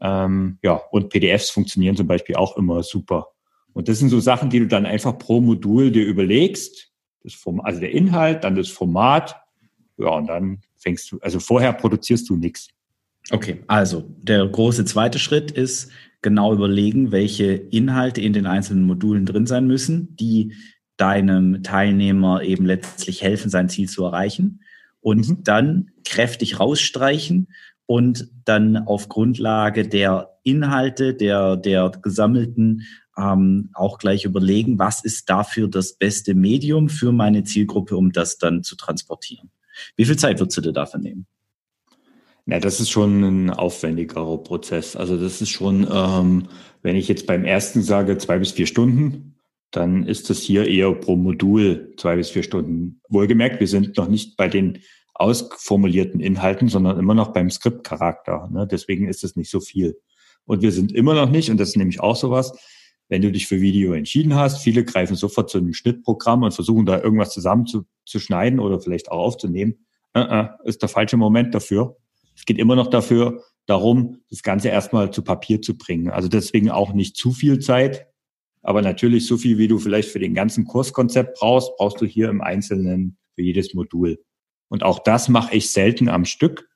[0.00, 3.28] Ähm, ja, und PDFs funktionieren zum Beispiel auch immer super.
[3.72, 6.90] Und das sind so Sachen, die du dann einfach pro Modul dir überlegst.
[7.22, 9.36] Das Form, also der Inhalt, dann das Format.
[9.98, 12.68] Ja, und dann fängst du, also vorher produzierst du nichts.
[13.30, 15.90] Okay, also der große zweite Schritt ist
[16.22, 20.54] genau überlegen, welche Inhalte in den einzelnen Modulen drin sein müssen, die
[20.96, 24.62] deinem Teilnehmer eben letztlich helfen, sein Ziel zu erreichen.
[25.00, 25.44] Und mhm.
[25.44, 27.48] dann kräftig rausstreichen
[27.90, 32.86] und dann auf Grundlage der Inhalte, der, der gesammelten,
[33.18, 38.38] ähm, auch gleich überlegen, was ist dafür das beste Medium für meine Zielgruppe, um das
[38.38, 39.50] dann zu transportieren.
[39.96, 41.26] Wie viel Zeit würdest du dir dafür nehmen?
[42.46, 44.94] Na, das ist schon ein aufwendigerer Prozess.
[44.94, 46.46] Also das ist schon, ähm,
[46.82, 49.34] wenn ich jetzt beim ersten sage zwei bis vier Stunden,
[49.72, 53.00] dann ist das hier eher pro Modul zwei bis vier Stunden.
[53.08, 54.78] Wohlgemerkt, wir sind noch nicht bei den
[55.20, 58.48] ausformulierten Inhalten, sondern immer noch beim Skriptcharakter.
[58.50, 58.66] Ne?
[58.66, 60.00] Deswegen ist es nicht so viel.
[60.46, 62.52] Und wir sind immer noch nicht, und das ist nämlich auch sowas,
[63.08, 66.86] wenn du dich für Video entschieden hast, viele greifen sofort zu einem Schnittprogramm und versuchen
[66.86, 69.84] da irgendwas zusammenzuschneiden oder vielleicht auch aufzunehmen.
[70.16, 71.96] Uh -uh, ist der falsche Moment dafür.
[72.34, 76.10] Es geht immer noch dafür, darum, das Ganze erstmal zu Papier zu bringen.
[76.10, 78.06] Also deswegen auch nicht zu viel Zeit,
[78.62, 82.28] aber natürlich so viel, wie du vielleicht für den ganzen Kurskonzept brauchst, brauchst du hier
[82.28, 84.18] im Einzelnen für jedes Modul.
[84.70, 86.68] Und auch das mache ich selten am Stück,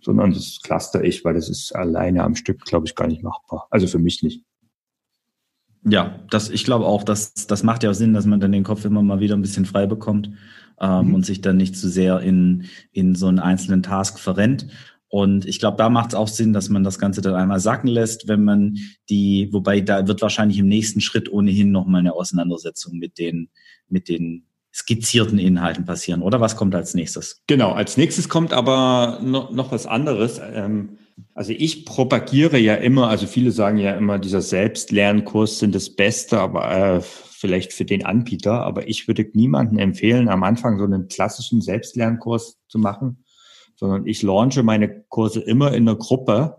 [0.00, 3.66] sondern das cluster ich, weil das ist alleine am Stück, glaube ich, gar nicht machbar.
[3.70, 4.44] Also für mich nicht.
[5.84, 8.62] Ja, das, ich glaube auch, dass das macht ja auch Sinn, dass man dann den
[8.62, 10.30] Kopf immer mal wieder ein bisschen frei bekommt
[10.80, 11.14] ähm, mhm.
[11.14, 14.68] und sich dann nicht zu sehr in, in so einen einzelnen Task verrennt.
[15.08, 17.88] Und ich glaube, da macht es auch Sinn, dass man das Ganze dann einmal sacken
[17.88, 18.78] lässt, wenn man
[19.10, 23.50] die, wobei da wird wahrscheinlich im nächsten Schritt ohnehin nochmal eine Auseinandersetzung mit den,
[23.88, 26.22] mit den skizzierten Inhalten passieren.
[26.22, 27.42] Oder was kommt als nächstes?
[27.46, 30.40] Genau, als nächstes kommt aber noch, noch was anderes.
[30.42, 30.98] Ähm,
[31.34, 36.40] also ich propagiere ja immer, also viele sagen ja immer, dieser Selbstlernkurs sind das Beste,
[36.40, 38.64] aber äh, vielleicht für den Anbieter.
[38.64, 43.24] Aber ich würde niemandem empfehlen, am Anfang so einen klassischen Selbstlernkurs zu machen,
[43.76, 46.56] sondern ich launche meine Kurse immer in einer Gruppe.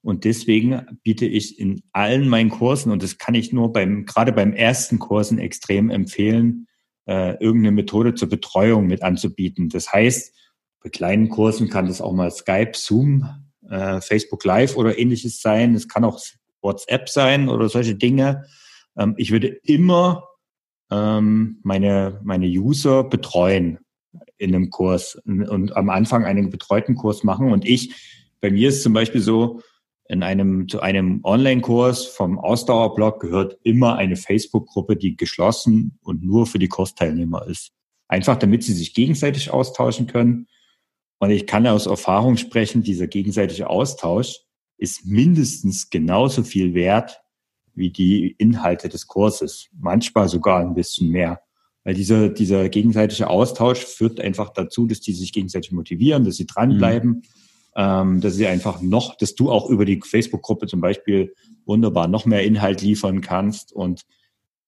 [0.00, 4.32] Und deswegen biete ich in allen meinen Kursen, und das kann ich nur beim, gerade
[4.32, 6.68] beim ersten Kursen extrem empfehlen,
[7.08, 9.70] äh, irgendeine Methode zur Betreuung mit anzubieten.
[9.70, 10.36] Das heißt,
[10.82, 13.26] bei kleinen Kursen kann das auch mal Skype, Zoom,
[13.68, 15.74] äh, Facebook Live oder ähnliches sein.
[15.74, 16.20] Es kann auch
[16.60, 18.44] WhatsApp sein oder solche Dinge.
[18.96, 20.28] Ähm, ich würde immer
[20.90, 23.78] ähm, meine, meine User betreuen
[24.36, 27.52] in einem Kurs und am Anfang einen betreuten Kurs machen.
[27.52, 27.94] Und ich,
[28.40, 29.60] bei mir ist zum Beispiel so,
[30.08, 36.46] in einem, zu einem Online-Kurs vom Ausdauerblock gehört immer eine Facebook-Gruppe, die geschlossen und nur
[36.46, 37.72] für die Kursteilnehmer ist.
[38.08, 40.48] Einfach damit sie sich gegenseitig austauschen können.
[41.18, 44.40] Und ich kann aus Erfahrung sprechen, dieser gegenseitige Austausch
[44.78, 47.20] ist mindestens genauso viel wert
[47.74, 49.68] wie die Inhalte des Kurses.
[49.78, 51.42] Manchmal sogar ein bisschen mehr.
[51.84, 56.46] Weil dieser, dieser gegenseitige Austausch führt einfach dazu, dass die sich gegenseitig motivieren, dass sie
[56.46, 57.10] dranbleiben.
[57.10, 57.22] Mhm
[57.78, 61.32] ähm, dass sie einfach noch, dass du auch über die Facebook-Gruppe zum Beispiel
[61.64, 63.72] wunderbar noch mehr Inhalt liefern kannst.
[63.72, 64.02] Und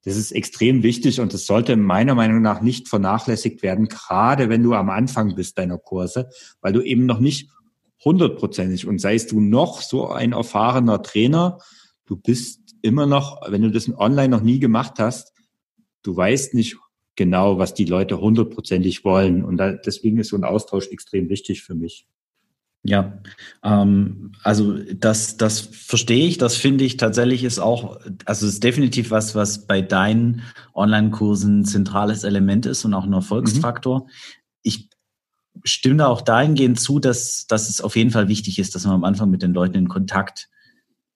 [0.05, 4.63] das ist extrem wichtig und das sollte meiner Meinung nach nicht vernachlässigt werden, gerade wenn
[4.63, 6.29] du am Anfang bist deiner Kurse,
[6.61, 7.49] weil du eben noch nicht
[8.03, 11.59] hundertprozentig und seist du noch so ein erfahrener Trainer,
[12.05, 15.33] du bist immer noch, wenn du das online noch nie gemacht hast,
[16.01, 16.77] du weißt nicht
[17.17, 19.43] genau, was die Leute hundertprozentig wollen.
[19.43, 22.07] Und deswegen ist so ein Austausch extrem wichtig für mich.
[22.83, 23.19] Ja,
[23.63, 29.11] ähm, also das, das verstehe ich, das finde ich tatsächlich ist auch, also ist definitiv
[29.11, 30.41] was, was bei deinen
[30.73, 33.99] Online-Kursen ein zentrales Element ist und auch ein Erfolgsfaktor.
[33.99, 34.09] Mhm.
[34.63, 34.89] Ich
[35.63, 38.95] stimme da auch dahingehend zu, dass, dass es auf jeden Fall wichtig ist, dass man
[38.95, 40.49] am Anfang mit den Leuten in Kontakt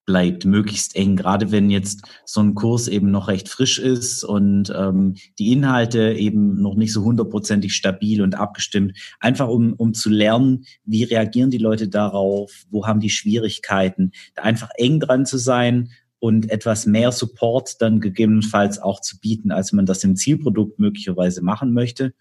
[0.05, 4.71] bleibt, möglichst eng, gerade wenn jetzt so ein Kurs eben noch recht frisch ist und
[4.75, 10.09] ähm, die Inhalte eben noch nicht so hundertprozentig stabil und abgestimmt, einfach um, um zu
[10.09, 15.37] lernen, wie reagieren die Leute darauf, wo haben die Schwierigkeiten, da einfach eng dran zu
[15.37, 15.89] sein
[16.19, 21.43] und etwas mehr Support dann gegebenenfalls auch zu bieten, als man das im Zielprodukt möglicherweise
[21.43, 22.13] machen möchte.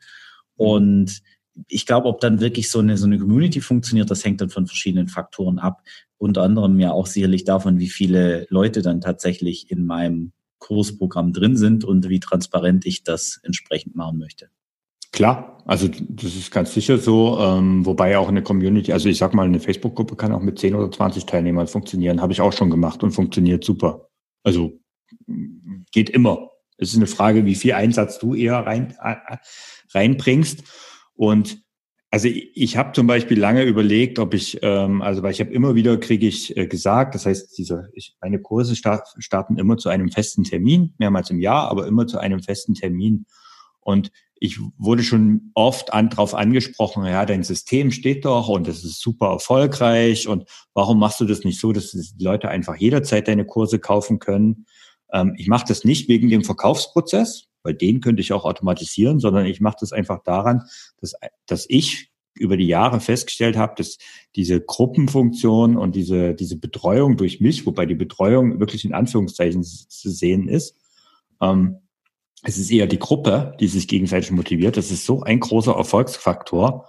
[0.56, 1.22] Und
[1.68, 4.66] ich glaube, ob dann wirklich so eine, so eine Community funktioniert, das hängt dann von
[4.66, 5.82] verschiedenen Faktoren ab.
[6.18, 11.56] Unter anderem ja auch sicherlich davon, wie viele Leute dann tatsächlich in meinem Kursprogramm drin
[11.56, 14.48] sind und wie transparent ich das entsprechend machen möchte.
[15.12, 19.32] Klar, also das ist ganz sicher so, ähm, wobei auch eine Community, also ich sag
[19.32, 22.70] mal, eine Facebook-Gruppe kann auch mit 10 oder 20 Teilnehmern funktionieren, habe ich auch schon
[22.70, 24.08] gemacht und funktioniert super.
[24.42, 24.80] Also
[25.92, 26.50] geht immer.
[26.78, 29.36] Es ist eine Frage, wie viel Einsatz du eher rein, äh,
[29.92, 30.64] reinbringst.
[31.14, 31.64] Und
[32.10, 35.52] also ich, ich habe zum Beispiel lange überlegt, ob ich, ähm, also weil ich habe
[35.52, 39.76] immer wieder kriege ich äh, gesagt, das heißt, diese ich, meine Kurse start, starten immer
[39.78, 43.26] zu einem festen Termin, mehrmals im Jahr, aber immer zu einem festen Termin.
[43.80, 48.84] Und ich wurde schon oft an, darauf angesprochen, ja, dein System steht doch und das
[48.84, 53.26] ist super erfolgreich und warum machst du das nicht so, dass die Leute einfach jederzeit
[53.26, 54.66] deine Kurse kaufen können?
[55.12, 59.46] Ähm, ich mache das nicht wegen dem Verkaufsprozess, weil den könnte ich auch automatisieren, sondern
[59.46, 60.62] ich mache das einfach daran,
[61.00, 61.14] dass,
[61.46, 63.98] dass ich über die Jahre festgestellt habe, dass
[64.36, 70.10] diese Gruppenfunktion und diese, diese Betreuung durch mich, wobei die Betreuung wirklich in Anführungszeichen zu
[70.10, 70.76] sehen ist,
[71.40, 71.78] ähm,
[72.42, 74.76] es ist eher die Gruppe, die sich gegenseitig motiviert.
[74.76, 76.86] Das ist so ein großer Erfolgsfaktor,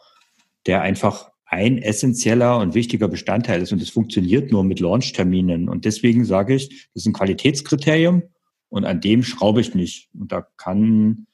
[0.65, 3.71] der einfach ein essentieller und wichtiger Bestandteil ist.
[3.71, 5.69] Und das funktioniert nur mit Launchterminen.
[5.69, 8.23] Und deswegen sage ich, das ist ein Qualitätskriterium.
[8.69, 10.10] Und an dem schraube ich nicht.
[10.13, 11.28] Und da kann,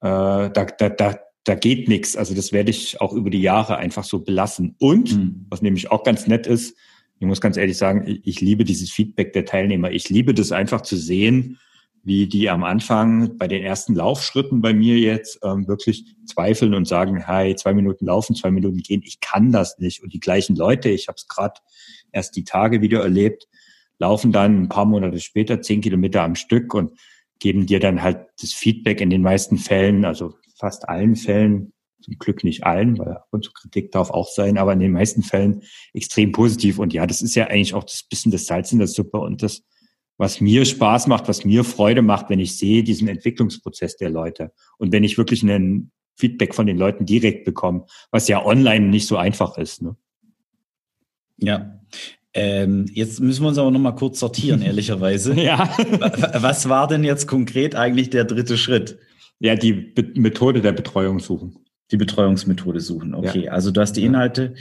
[0.00, 2.16] äh, da, da, da, da geht nichts.
[2.16, 4.76] Also das werde ich auch über die Jahre einfach so belassen.
[4.78, 5.46] Und, mhm.
[5.48, 6.76] was nämlich auch ganz nett ist,
[7.18, 9.90] ich muss ganz ehrlich sagen, ich, ich liebe dieses Feedback der Teilnehmer.
[9.90, 11.58] Ich liebe das einfach zu sehen,
[12.02, 16.88] wie die am Anfang bei den ersten Laufschritten bei mir jetzt ähm, wirklich zweifeln und
[16.88, 20.02] sagen, hey, zwei Minuten laufen, zwei Minuten gehen, ich kann das nicht.
[20.02, 21.60] Und die gleichen Leute, ich habe es gerade
[22.10, 23.48] erst die Tage wieder erlebt,
[24.00, 26.98] laufen dann ein paar Monate später zehn Kilometer am Stück und
[27.38, 32.18] geben dir dann halt das Feedback in den meisten Fällen, also fast allen Fällen, zum
[32.18, 35.22] Glück nicht allen, weil ab und zu Kritik darf auch sein, aber in den meisten
[35.22, 36.78] Fällen extrem positiv.
[36.78, 39.42] Und ja, das ist ja eigentlich auch das bisschen das Salz in der Suppe und
[39.42, 39.62] das,
[40.16, 44.52] was mir Spaß macht, was mir Freude macht, wenn ich sehe diesen Entwicklungsprozess der Leute
[44.78, 49.06] und wenn ich wirklich einen Feedback von den Leuten direkt bekomme, was ja online nicht
[49.06, 49.82] so einfach ist.
[49.82, 49.96] Ne?
[51.38, 51.80] Ja.
[52.32, 55.34] Ähm, jetzt müssen wir uns aber noch mal kurz sortieren, ehrlicherweise.
[55.34, 55.68] ja.
[56.34, 58.98] Was war denn jetzt konkret eigentlich der dritte Schritt?
[59.40, 61.56] Ja, die Be Methode der Betreuung suchen.
[61.90, 63.44] Die Betreuungsmethode suchen, okay.
[63.46, 63.52] Ja.
[63.52, 64.54] Also du hast die Inhalte,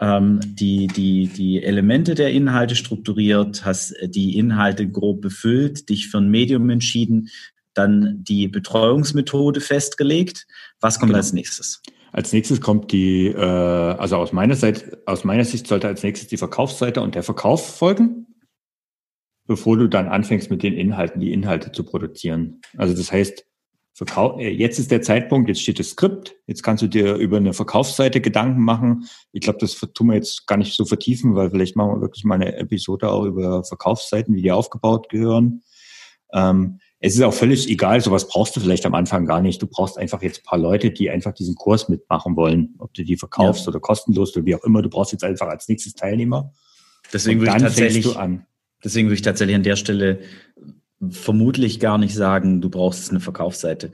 [0.00, 6.18] ähm, die, die, die Elemente der Inhalte strukturiert, hast die Inhalte grob befüllt, dich für
[6.18, 7.28] ein Medium entschieden,
[7.74, 10.46] dann die Betreuungsmethode festgelegt.
[10.80, 11.18] Was kommt genau.
[11.18, 11.82] als nächstes?
[12.12, 16.28] Als nächstes kommt die, äh, also aus meiner Seite, aus meiner Sicht sollte als nächstes
[16.28, 18.26] die Verkaufsseite und der Verkauf folgen,
[19.46, 22.60] bevor du dann anfängst mit den Inhalten, die Inhalte zu produzieren.
[22.76, 23.44] Also das heißt,
[23.96, 27.38] Verkauf, äh, jetzt ist der Zeitpunkt, jetzt steht das Skript, jetzt kannst du dir über
[27.38, 29.08] eine Verkaufsseite Gedanken machen.
[29.32, 32.24] Ich glaube, das tun wir jetzt gar nicht so vertiefen, weil vielleicht machen wir wirklich
[32.24, 35.62] mal eine Episode auch über Verkaufsseiten, wie die aufgebaut gehören.
[36.34, 39.60] Ähm, es ist auch völlig egal, sowas brauchst du vielleicht am Anfang gar nicht.
[39.60, 43.04] Du brauchst einfach jetzt ein paar Leute, die einfach diesen Kurs mitmachen wollen, ob du
[43.04, 43.68] die verkaufst ja.
[43.68, 44.80] oder kostenlos oder wie auch immer.
[44.80, 46.54] Du brauchst jetzt einfach als nächstes Teilnehmer.
[47.12, 48.08] Deswegen würde ich tatsächlich,
[48.82, 50.20] deswegen würde ich tatsächlich an der Stelle
[51.10, 53.92] vermutlich gar nicht sagen, du brauchst eine Verkaufsseite.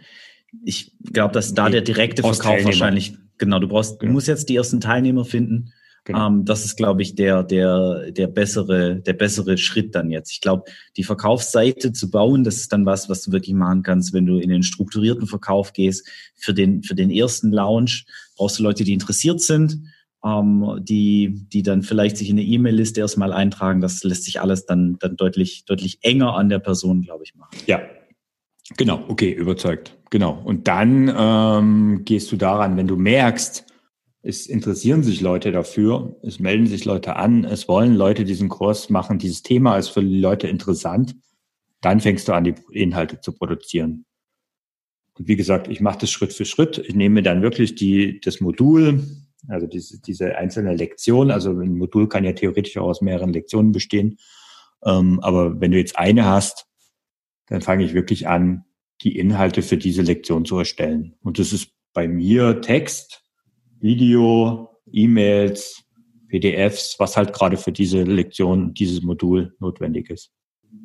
[0.64, 4.56] Ich glaube, dass da der direkte Verkauf wahrscheinlich, genau, du brauchst, du musst jetzt die
[4.56, 5.72] ersten Teilnehmer finden
[6.04, 6.26] Genau.
[6.26, 10.32] Ähm, das ist, glaube ich, der, der, der bessere, der bessere Schritt dann jetzt.
[10.32, 10.64] Ich glaube,
[10.96, 14.38] die Verkaufsseite zu bauen, das ist dann was, was du wirklich machen kannst, wenn du
[14.38, 16.08] in den strukturierten Verkauf gehst.
[16.34, 19.82] Für den, für den ersten Launch brauchst du Leute, die interessiert sind,
[20.24, 23.80] ähm, die, die dann vielleicht sich in eine E-Mail-Liste erstmal eintragen.
[23.80, 27.56] Das lässt sich alles dann, dann deutlich, deutlich enger an der Person, glaube ich, machen.
[27.66, 27.80] Ja,
[28.76, 29.98] Genau, okay, überzeugt.
[30.10, 30.40] Genau.
[30.44, 33.66] Und dann ähm, gehst du daran, wenn du merkst,
[34.22, 38.88] es interessieren sich Leute dafür, es melden sich Leute an, es wollen Leute diesen Kurs
[38.88, 41.16] machen, dieses Thema ist für die Leute interessant,
[41.80, 44.04] dann fängst du an, die Inhalte zu produzieren.
[45.18, 46.78] Und wie gesagt, ich mache das Schritt für Schritt.
[46.78, 49.02] Ich nehme dann wirklich die, das Modul,
[49.48, 53.72] also diese, diese einzelne Lektion, also ein Modul kann ja theoretisch auch aus mehreren Lektionen
[53.72, 54.18] bestehen.
[54.84, 56.66] Ähm, aber wenn du jetzt eine hast,
[57.48, 58.64] dann fange ich wirklich an,
[59.02, 61.16] die Inhalte für diese Lektion zu erstellen.
[61.22, 63.21] Und das ist bei mir Text,
[63.82, 65.82] Video, E-Mails,
[66.28, 70.30] PDFs, was halt gerade für diese Lektion, dieses Modul notwendig ist.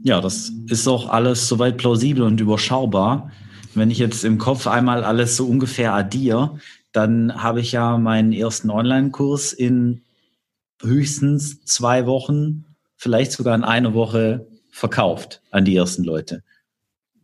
[0.03, 3.31] Ja, das ist auch alles soweit plausibel und überschaubar.
[3.73, 6.59] Wenn ich jetzt im Kopf einmal alles so ungefähr addiere,
[6.91, 10.01] dann habe ich ja meinen ersten Online-Kurs in
[10.81, 16.43] höchstens zwei Wochen, vielleicht sogar in einer Woche verkauft an die ersten Leute.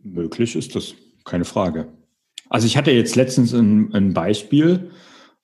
[0.01, 0.93] Möglich ist das,
[1.25, 1.87] keine Frage.
[2.49, 4.91] Also ich hatte jetzt letztens ein, ein Beispiel,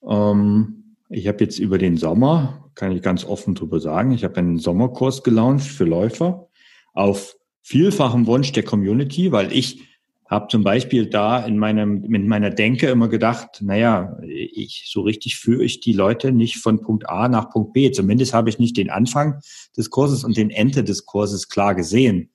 [0.08, 4.38] ähm, ich habe jetzt über den Sommer, kann ich ganz offen drüber sagen, ich habe
[4.38, 6.48] einen Sommerkurs gelauncht für Läufer
[6.94, 9.90] auf vielfachen Wunsch der Community, weil ich
[10.30, 15.38] habe zum Beispiel da in meinem, mit meiner Denke immer gedacht, naja, ich, so richtig
[15.38, 17.92] führe ich die Leute nicht von Punkt A nach Punkt B.
[17.92, 19.40] Zumindest habe ich nicht den Anfang
[19.76, 22.30] des Kurses und den Ende des Kurses klar gesehen.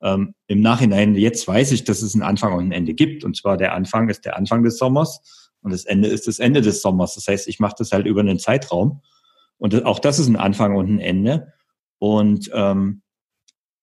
[0.00, 3.24] Ähm, Im Nachhinein, jetzt weiß ich, dass es einen Anfang und ein Ende gibt.
[3.24, 6.60] Und zwar der Anfang ist der Anfang des Sommers und das Ende ist das Ende
[6.60, 7.14] des Sommers.
[7.14, 9.02] Das heißt, ich mache das halt über einen Zeitraum.
[9.58, 11.52] Und auch das ist ein Anfang und ein Ende.
[11.98, 13.02] Und ähm,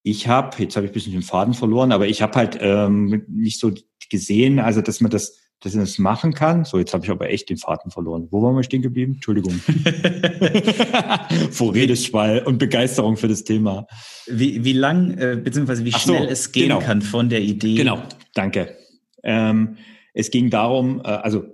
[0.02, 3.24] ich habe, jetzt habe ich ein bisschen den Faden verloren, aber ich habe halt ähm,
[3.28, 3.72] nicht so
[4.10, 6.66] gesehen, also dass man das, dass man das machen kann.
[6.66, 8.28] So, jetzt habe ich aber echt den Faden verloren.
[8.32, 9.16] Wo waren wir stehen geblieben?
[9.16, 9.54] Entschuldigung.
[11.52, 13.86] Vor Redeschwall und Begeisterung für das Thema.
[14.26, 16.80] Wie, wie lang, äh, beziehungsweise wie schnell so, es gehen genau.
[16.80, 17.76] kann von der Idee.
[17.76, 18.02] Genau,
[18.34, 18.78] danke.
[19.24, 19.78] Ähm,
[20.14, 21.46] es ging darum, äh, also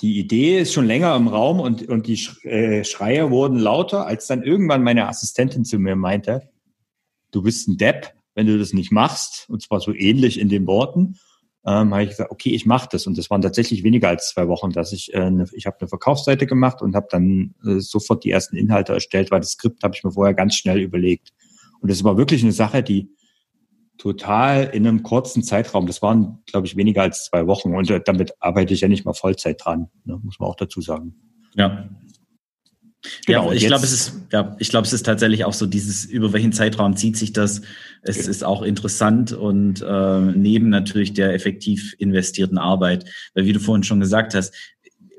[0.00, 4.26] die Idee ist schon länger im Raum und, und die äh, Schreie wurden lauter, als
[4.26, 6.50] dann irgendwann meine Assistentin zu mir meinte,
[7.30, 10.66] du bist ein Depp, wenn du das nicht machst, und zwar so ähnlich in den
[10.66, 11.16] Worten,
[11.66, 13.06] ähm, habe ich gesagt, okay, ich mache das.
[13.06, 15.88] Und das waren tatsächlich weniger als zwei Wochen, dass ich, äh, ne, ich habe eine
[15.88, 19.94] Verkaufsseite gemacht und habe dann äh, sofort die ersten Inhalte erstellt, weil das Skript habe
[19.96, 21.32] ich mir vorher ganz schnell überlegt.
[21.80, 23.08] Und das war wirklich eine Sache, die
[23.98, 25.86] total in einem kurzen Zeitraum.
[25.86, 27.74] Das waren, glaube ich, weniger als zwei Wochen.
[27.74, 30.80] Und äh, damit arbeite ich ja nicht mal Vollzeit dran, ne, muss man auch dazu
[30.80, 31.14] sagen.
[31.54, 31.88] Ja.
[33.24, 36.04] Genau, ja, ich glaube, es ist, ja, ich glaube, es ist tatsächlich auch so dieses,
[36.04, 37.62] über welchen Zeitraum zieht sich das.
[38.02, 38.30] Es okay.
[38.30, 43.84] ist auch interessant und äh, neben natürlich der effektiv investierten Arbeit, weil wie du vorhin
[43.84, 44.54] schon gesagt hast,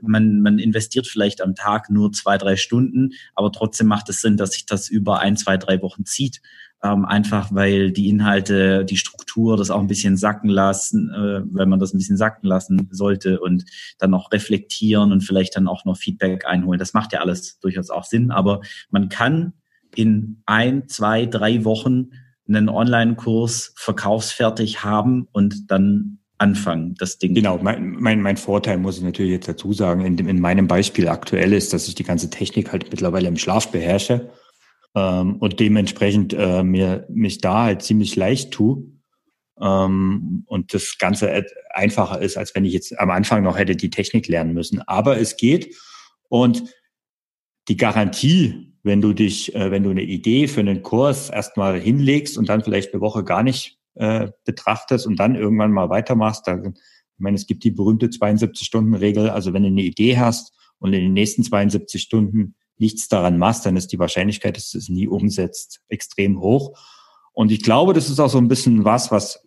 [0.01, 4.37] man, man investiert vielleicht am Tag nur zwei, drei Stunden, aber trotzdem macht es Sinn,
[4.37, 6.41] dass sich das über ein, zwei, drei Wochen zieht
[6.83, 11.65] ähm, einfach weil die Inhalte, die Struktur das auch ein bisschen sacken lassen, äh, weil
[11.65, 13.65] man das ein bisschen sacken lassen sollte und
[13.99, 16.79] dann noch reflektieren und vielleicht dann auch noch Feedback einholen.
[16.79, 19.53] Das macht ja alles durchaus auch Sinn, aber man kann
[19.95, 22.09] in ein, zwei, drei Wochen
[22.47, 27.33] einen Online-Kurs verkaufsfertig haben und dann anfangen, das Ding.
[27.33, 31.07] Genau, mein, mein, mein Vorteil muss ich natürlich jetzt dazu sagen, in, in meinem Beispiel
[31.07, 34.29] aktuell ist, dass ich die ganze Technik halt mittlerweile im Schlaf beherrsche
[34.97, 38.83] ähm, und dementsprechend äh, mir mich da halt ziemlich leicht tue.
[39.61, 43.91] Ähm, und das Ganze einfacher ist, als wenn ich jetzt am Anfang noch hätte die
[43.91, 44.81] Technik lernen müssen.
[44.81, 45.75] Aber es geht.
[46.29, 46.63] Und
[47.67, 52.37] die Garantie, wenn du dich, äh, wenn du eine Idee für einen Kurs erstmal hinlegst
[52.37, 56.57] und dann vielleicht eine Woche gar nicht äh, betrachtest und dann irgendwann mal weitermachst, da,
[56.57, 56.73] ich
[57.19, 61.13] meine, es gibt die berühmte 72-Stunden-Regel, also wenn du eine Idee hast und in den
[61.13, 65.81] nächsten 72 Stunden nichts daran machst, dann ist die Wahrscheinlichkeit, dass du es nie umsetzt,
[65.89, 66.77] extrem hoch.
[67.33, 69.45] Und ich glaube, das ist auch so ein bisschen was, was,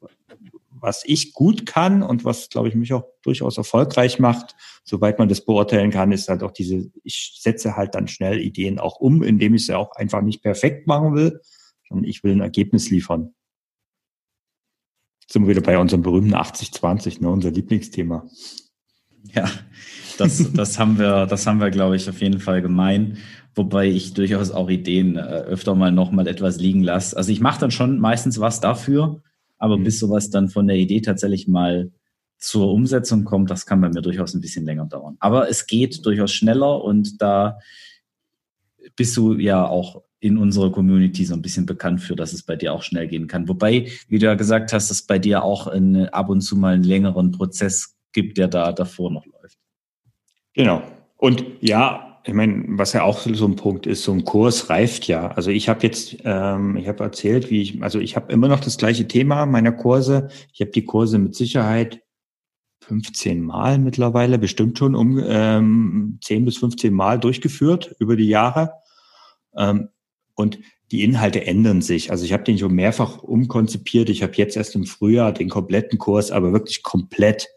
[0.70, 4.54] was ich gut kann und was, glaube ich, mich auch durchaus erfolgreich macht,
[4.84, 8.78] soweit man das beurteilen kann, ist halt auch diese, ich setze halt dann schnell Ideen
[8.78, 11.40] auch um, indem ich sie auch einfach nicht perfekt machen will,
[11.88, 13.34] sondern ich will ein Ergebnis liefern.
[15.20, 18.28] Jetzt sind wir wieder bei unserem berühmten 80-20, ne, unser Lieblingsthema.
[19.34, 19.48] Ja,
[20.18, 23.18] das, das haben wir, das haben wir, glaube ich, auf jeden Fall gemein.
[23.54, 27.16] Wobei ich durchaus auch Ideen äh, öfter mal noch mal etwas liegen lasse.
[27.16, 29.22] Also ich mache dann schon meistens was dafür,
[29.58, 29.84] aber mhm.
[29.84, 31.90] bis sowas dann von der Idee tatsächlich mal
[32.38, 35.16] zur Umsetzung kommt, das kann bei mir durchaus ein bisschen länger dauern.
[35.20, 37.58] Aber es geht durchaus schneller und da
[38.96, 42.56] bist du ja auch in unserer Community so ein bisschen bekannt für, dass es bei
[42.56, 43.48] dir auch schnell gehen kann.
[43.48, 46.74] Wobei, wie du ja gesagt hast, dass bei dir auch ein, ab und zu mal
[46.74, 49.58] einen längeren Prozess gibt, der da davor noch läuft.
[50.54, 50.82] Genau.
[51.16, 55.06] Und ja, ich meine, was ja auch so ein Punkt ist, so ein Kurs reift
[55.06, 55.28] ja.
[55.28, 58.60] Also ich habe jetzt, ähm, ich habe erzählt, wie ich, also ich habe immer noch
[58.60, 60.28] das gleiche Thema meiner Kurse.
[60.52, 62.02] Ich habe die Kurse mit Sicherheit
[62.82, 68.72] 15 Mal mittlerweile, bestimmt schon um ähm, 10 bis 15 Mal durchgeführt über die Jahre.
[69.56, 69.88] Ähm,
[70.34, 70.58] und
[70.90, 72.10] die Inhalte ändern sich.
[72.10, 74.08] Also ich habe den schon mehrfach umkonzipiert.
[74.08, 77.48] Ich habe jetzt erst im Frühjahr den kompletten Kurs, aber wirklich komplett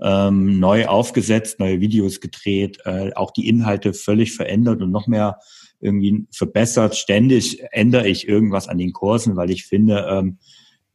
[0.00, 5.38] ähm, neu aufgesetzt, neue Videos gedreht, äh, auch die Inhalte völlig verändert und noch mehr
[5.80, 6.96] irgendwie verbessert.
[6.96, 10.38] Ständig ändere ich irgendwas an den Kursen, weil ich finde, ähm,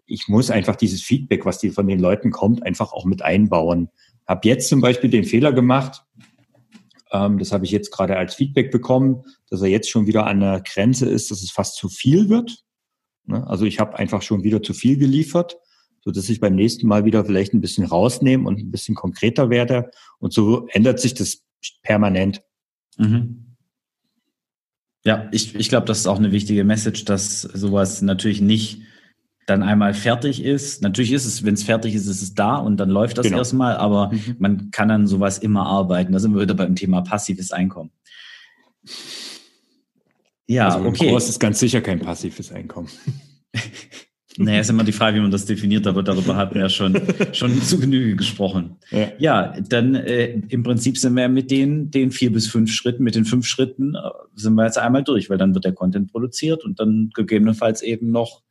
[0.06, 3.90] ich muss einfach dieses Feedback, was die von den Leuten kommt, einfach auch mit einbauen.
[4.28, 6.04] Hab jetzt zum Beispiel den Fehler gemacht,
[7.12, 10.40] ähm, das habe ich jetzt gerade als Feedback bekommen, dass er jetzt schon wieder an
[10.42, 12.64] der Grenze ist, dass es fast zu viel wird.
[13.26, 13.48] Ne?
[13.48, 15.58] Also ich habe einfach schon wieder zu viel geliefert
[16.02, 19.50] so dass ich beim nächsten Mal wieder vielleicht ein bisschen rausnehme und ein bisschen konkreter
[19.50, 19.92] werde.
[20.20, 21.44] Und so ändert sich das
[21.82, 22.42] permanent.
[22.98, 23.56] Mhm.
[25.06, 28.82] Ja, ich, ich glaube, das ist auch eine wichtige Message, dass sowas natürlich nicht
[29.46, 30.82] dann einmal fertig ist.
[30.84, 33.40] Natürlich ist es, wenn es fertig ist, ist es da und dann läuft das genau.
[33.40, 34.36] erstmal, aber mhm.
[34.38, 36.14] man kann an sowas immer arbeiten.
[36.14, 37.92] Da sind wir wieder beim Thema passives Einkommen.
[40.48, 41.10] Ja, also okay.
[41.10, 42.90] Kurs ist ganz sicher kein passives Einkommen.
[44.42, 46.98] Naja, ist immer die Frage, wie man das definiert, aber darüber hatten wir ja schon,
[47.34, 48.78] schon zu Genüge gesprochen.
[48.90, 53.04] Ja, ja dann äh, im Prinzip sind wir mit den, den vier bis fünf Schritten,
[53.04, 54.00] mit den fünf Schritten äh,
[54.36, 58.12] sind wir jetzt einmal durch, weil dann wird der Content produziert und dann gegebenenfalls eben
[58.12, 58.42] noch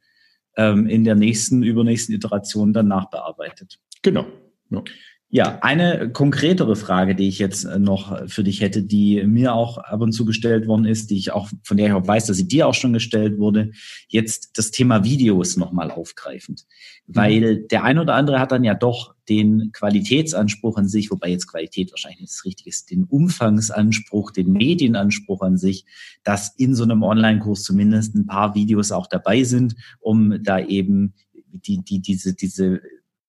[0.58, 3.78] ähm, in der nächsten, übernächsten Iteration dann nachbearbeitet.
[4.02, 4.26] Genau.
[4.68, 4.82] Ja.
[5.30, 9.76] Ja, eine konkretere Frage, die ich jetzt äh, noch für dich hätte, die mir auch
[9.76, 12.38] ab und zu gestellt worden ist, die ich auch, von der ich auch weiß, dass
[12.38, 13.72] sie dir auch schon gestellt wurde,
[14.08, 16.64] jetzt das Thema Videos nochmal aufgreifend.
[17.06, 17.14] Mhm.
[17.14, 21.46] Weil der ein oder andere hat dann ja doch den Qualitätsanspruch an sich, wobei jetzt
[21.46, 25.84] Qualität wahrscheinlich nicht das Richtige ist, den Umfangsanspruch, den Medienanspruch an sich,
[26.24, 31.12] dass in so einem Online-Kurs zumindest ein paar Videos auch dabei sind, um da eben
[31.52, 32.80] die, die, diese, diese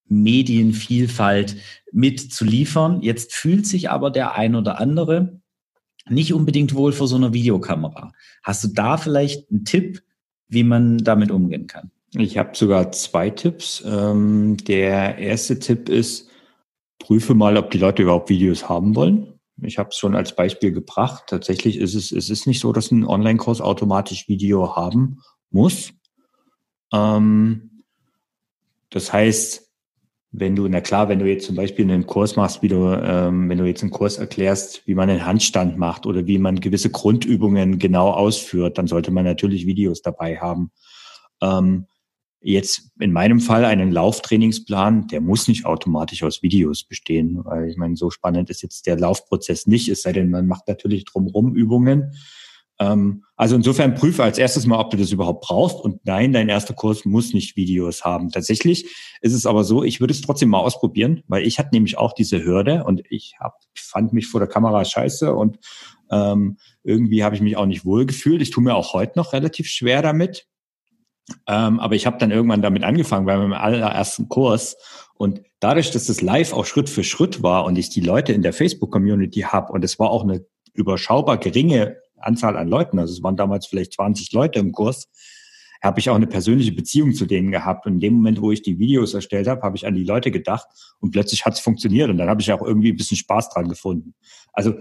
[0.09, 1.55] Medienvielfalt
[1.91, 3.01] mit zu liefern.
[3.01, 5.39] Jetzt fühlt sich aber der ein oder andere
[6.09, 8.11] nicht unbedingt wohl vor so einer Videokamera.
[8.43, 10.01] Hast du da vielleicht einen Tipp,
[10.47, 11.91] wie man damit umgehen kann?
[12.15, 13.83] Ich habe sogar zwei Tipps.
[13.85, 16.29] Ähm, der erste Tipp ist,
[16.97, 19.39] prüfe mal, ob die Leute überhaupt Videos haben wollen.
[19.61, 21.25] Ich habe es schon als Beispiel gebracht.
[21.27, 25.91] Tatsächlich ist es, es ist nicht so, dass ein Online-Kurs automatisch Video haben muss.
[26.91, 27.83] Ähm,
[28.89, 29.68] das heißt,
[30.31, 33.49] wenn du, na klar, wenn du jetzt zum Beispiel einen Kurs machst, wie du, ähm,
[33.49, 36.91] wenn du jetzt einen Kurs erklärst, wie man einen Handstand macht oder wie man gewisse
[36.91, 40.71] Grundübungen genau ausführt, dann sollte man natürlich Videos dabei haben.
[41.41, 41.87] Ähm,
[42.41, 47.77] jetzt in meinem Fall einen Lauftrainingsplan, der muss nicht automatisch aus Videos bestehen, weil ich
[47.77, 51.55] meine, so spannend ist jetzt der Laufprozess nicht, es sei denn, man macht natürlich drumherum
[51.55, 52.13] Übungen.
[52.79, 55.79] Ähm, also insofern prüfe als erstes mal, ob du das überhaupt brauchst.
[55.79, 58.31] Und nein, dein erster Kurs muss nicht Videos haben.
[58.31, 58.85] Tatsächlich
[59.21, 62.13] ist es aber so, ich würde es trotzdem mal ausprobieren, weil ich hatte nämlich auch
[62.13, 65.59] diese Hürde und ich hab, fand mich vor der Kamera scheiße und
[66.11, 68.41] ähm, irgendwie habe ich mich auch nicht wohl gefühlt.
[68.41, 70.47] Ich tue mir auch heute noch relativ schwer damit.
[71.47, 74.77] Ähm, aber ich habe dann irgendwann damit angefangen bei meinem allerersten Kurs.
[75.15, 78.41] Und dadurch, dass das live auch Schritt für Schritt war und ich die Leute in
[78.41, 83.23] der Facebook-Community habe und es war auch eine überschaubar geringe Anzahl an Leuten, also es
[83.23, 85.09] waren damals vielleicht 20 Leute im Kurs,
[85.81, 87.85] habe ich auch eine persönliche Beziehung zu denen gehabt.
[87.85, 90.29] Und in dem Moment, wo ich die Videos erstellt habe, habe ich an die Leute
[90.29, 90.67] gedacht
[90.99, 93.69] und plötzlich hat es funktioniert und dann habe ich auch irgendwie ein bisschen Spaß dran
[93.69, 94.13] gefunden.
[94.51, 94.73] Also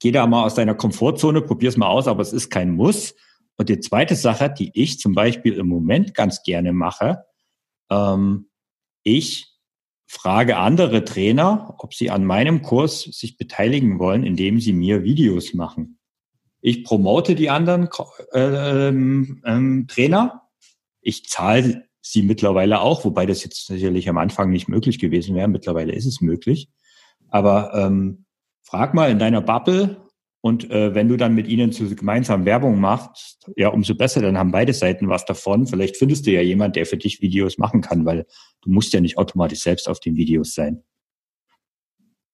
[0.00, 3.14] geh da mal aus deiner Komfortzone, probier's mal aus, aber es ist kein Muss.
[3.56, 7.24] Und die zweite Sache, die ich zum Beispiel im Moment ganz gerne mache,
[7.90, 8.48] ähm,
[9.02, 9.48] ich
[10.06, 15.52] frage andere Trainer, ob sie an meinem Kurs sich beteiligen wollen, indem sie mir Videos
[15.54, 15.97] machen.
[16.68, 17.88] Ich promote die anderen
[18.32, 20.42] äh, ähm, ähm, Trainer.
[21.00, 25.48] Ich zahle sie mittlerweile auch, wobei das jetzt sicherlich am Anfang nicht möglich gewesen wäre.
[25.48, 26.68] Mittlerweile ist es möglich.
[27.30, 28.26] Aber ähm,
[28.62, 29.96] frag mal in deiner Bubble,
[30.40, 34.38] und äh, wenn du dann mit ihnen zu gemeinsam Werbung machst, ja, umso besser, dann
[34.38, 35.66] haben beide Seiten was davon.
[35.66, 38.24] Vielleicht findest du ja jemand, der für dich Videos machen kann, weil
[38.62, 40.84] du musst ja nicht automatisch selbst auf den Videos sein.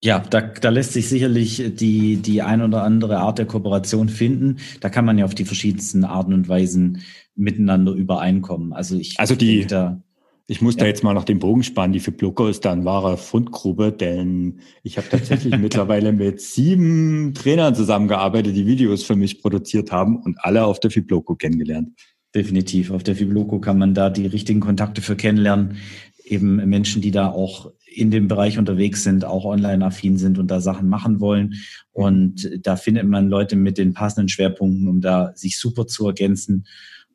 [0.05, 4.59] Ja, da, da lässt sich sicherlich die, die ein oder andere Art der Kooperation finden.
[4.81, 7.01] Da kann man ja auf die verschiedensten Arten und Weisen
[7.35, 8.75] miteinander übereinkommen.
[8.75, 10.03] Also ich also die, da,
[10.47, 10.81] ich muss ja.
[10.81, 11.95] da jetzt mal nach dem Bogen spannen.
[11.95, 17.75] Die Fibloco ist da ein wahrer Fundgrube, denn ich habe tatsächlich mittlerweile mit sieben Trainern
[17.75, 21.93] zusammengearbeitet, die Videos für mich produziert haben und alle auf der Fibloco kennengelernt.
[22.35, 22.91] Definitiv.
[22.91, 25.79] Auf der Fibloco kann man da die richtigen Kontakte für kennenlernen.
[26.25, 30.61] Eben Menschen, die da auch in dem Bereich unterwegs sind, auch online-affin sind und da
[30.61, 31.55] Sachen machen wollen.
[31.93, 36.66] Und da findet man Leute mit den passenden Schwerpunkten, um da sich super zu ergänzen.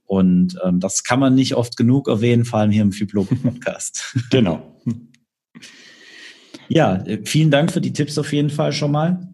[0.05, 4.17] Und ähm, das kann man nicht oft genug erwähnen, vor allem hier im Fiblo-Podcast.
[4.31, 4.81] genau.
[6.67, 9.28] ja, vielen Dank für die Tipps auf jeden Fall schon mal.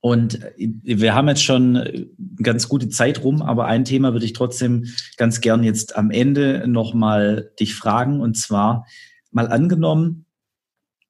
[0.00, 2.08] Und äh, wir haben jetzt schon eine
[2.42, 4.86] ganz gute Zeit rum, aber ein Thema würde ich trotzdem
[5.16, 8.20] ganz gern jetzt am Ende nochmal dich fragen.
[8.20, 8.86] Und zwar
[9.30, 10.26] mal angenommen,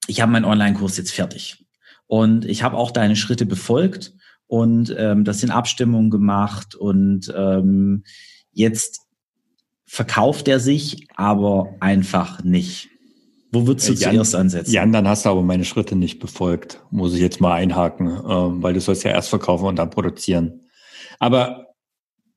[0.07, 1.65] ich habe meinen Online-Kurs jetzt fertig
[2.07, 4.15] und ich habe auch deine Schritte befolgt
[4.47, 8.03] und ähm, das sind Abstimmungen gemacht und ähm,
[8.53, 9.01] Jetzt
[9.87, 12.89] verkauft er sich aber einfach nicht.
[13.53, 14.73] Wo würdest du Jan, zuerst ansetzen?
[14.73, 18.63] Jan, dann hast du aber meine Schritte nicht befolgt, muss ich jetzt mal einhaken, ähm,
[18.63, 20.69] weil du sollst ja erst verkaufen und dann produzieren.
[21.19, 21.75] Aber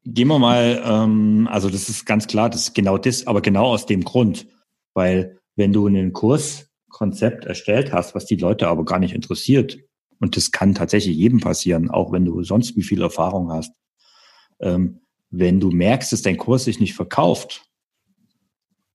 [0.04, 3.66] gehen wir mal, ähm, also das ist ganz klar, das ist genau das, aber genau
[3.66, 4.48] aus dem Grund,
[4.94, 9.78] weil wenn du einen Kurskonzept erstellt hast, was die Leute aber gar nicht interessiert,
[10.20, 13.74] und das kann tatsächlich jedem passieren, auch wenn du sonst wie viel Erfahrung hast,
[14.62, 17.66] ähm, wenn du merkst, dass dein Kurs sich nicht verkauft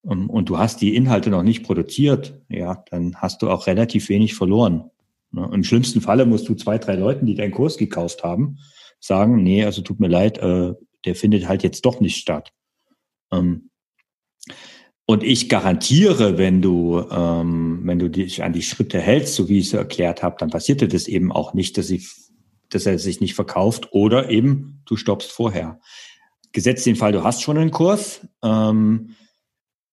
[0.09, 4.09] und, und, du hast die Inhalte noch nicht produziert, ja, dann hast du auch relativ
[4.09, 4.91] wenig verloren.
[5.33, 5.49] Ne?
[5.53, 8.59] Im schlimmsten Falle musst du zwei, drei Leuten, die deinen Kurs gekauft haben,
[9.01, 12.53] sagen, nee, also tut mir leid, äh, der findet halt jetzt doch nicht statt.
[13.33, 13.71] Ähm,
[15.07, 19.59] und ich garantiere, wenn du, ähm, wenn du dich an die Schritte hältst, so wie
[19.59, 22.07] ich es erklärt habe, dann passiert dir das eben auch nicht, dass, sie,
[22.69, 25.81] dass er sich nicht verkauft oder eben du stoppst vorher
[26.53, 28.27] gesetzt den Fall, du hast schon einen Kurs.
[28.43, 29.15] Ähm,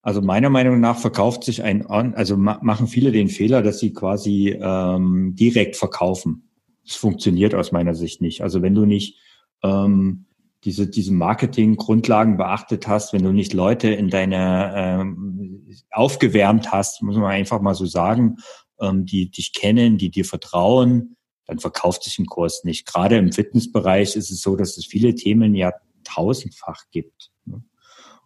[0.05, 3.91] also meiner Meinung nach verkauft sich ein, also ma machen viele den Fehler, dass sie
[3.91, 6.47] quasi ähm, direkt verkaufen.
[6.85, 8.41] Das funktioniert aus meiner Sicht nicht.
[8.41, 9.17] Also wenn du nicht
[9.63, 10.25] ähm,
[10.63, 17.15] diese, diese Marketing-Grundlagen beachtet hast, wenn du nicht Leute in deine ähm, aufgewärmt hast, muss
[17.15, 18.35] man einfach mal so sagen,
[18.79, 21.15] ähm, die dich kennen, die dir vertrauen,
[21.47, 22.85] dann verkauft sich ein Kurs nicht.
[22.85, 27.31] Gerade im Fitnessbereich ist es so, dass es viele Themen ja tausendfach gibt.
[27.45, 27.63] Ne?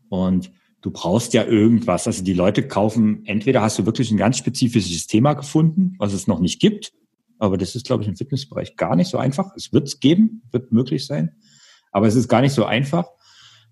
[0.09, 0.51] Und
[0.81, 2.07] du brauchst ja irgendwas.
[2.07, 6.27] Also die Leute kaufen, entweder hast du wirklich ein ganz spezifisches Thema gefunden, was es
[6.27, 6.93] noch nicht gibt,
[7.37, 9.55] aber das ist, glaube ich, im Fitnessbereich gar nicht so einfach.
[9.55, 11.35] Es wird es geben, wird möglich sein,
[11.91, 13.07] aber es ist gar nicht so einfach.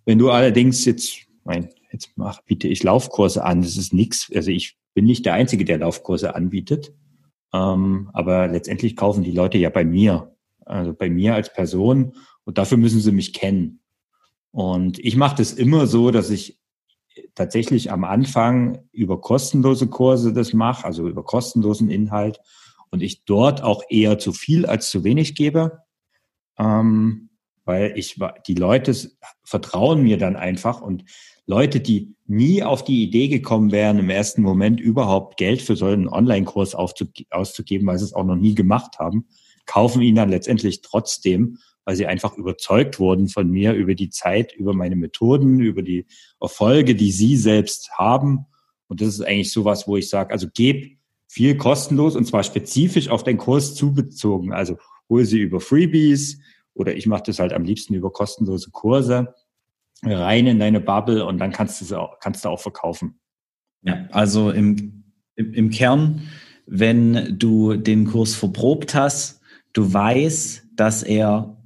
[0.06, 4.32] Wenn du allerdings jetzt, mein, jetzt mach, biete ich Laufkurse an, das ist nichts.
[4.34, 6.94] Also ich bin nicht der Einzige, der Laufkurse anbietet,
[7.54, 10.36] ähm, aber letztendlich kaufen die Leute ja bei mir,
[10.66, 12.14] also bei mir als Person
[12.46, 13.82] und dafür müssen sie mich kennen.
[14.52, 16.58] Und ich mache das immer so, dass ich
[17.36, 22.40] tatsächlich am Anfang über kostenlose Kurse das mache, also über kostenlosen Inhalt.
[22.90, 25.80] Und ich dort auch eher zu viel als zu wenig gebe,
[26.58, 27.30] ähm,
[27.66, 28.96] weil ich die Leute
[29.44, 30.82] vertrauen mir dann einfach.
[30.82, 31.04] Und
[31.46, 35.86] Leute, die nie auf die Idee gekommen wären, im ersten Moment überhaupt Geld für so
[35.86, 39.28] einen Online-Kurs auszugeben, weil sie es auch noch nie gemacht haben,
[39.66, 41.58] kaufen ihn dann letztendlich trotzdem,
[41.88, 46.06] weil sie einfach überzeugt wurden von mir über die Zeit, über meine Methoden, über die
[46.42, 48.46] Erfolge, die sie selbst haben.
[48.90, 50.98] Und das ist eigentlich sowas, wo ich sage, also geb
[51.30, 54.52] viel kostenlos und zwar spezifisch auf den Kurs zubezogen.
[54.52, 54.78] Also
[55.08, 56.42] hole sie über Freebies
[56.74, 59.34] oder ich mache das halt am liebsten über kostenlose Kurse
[60.04, 63.18] rein in deine Bubble und dann kannst du es auch, kannst du auch verkaufen.
[63.84, 66.24] Ja, also im, im, im Kern,
[66.66, 69.40] wenn du den Kurs verprobt hast,
[69.72, 71.57] du weißt, dass er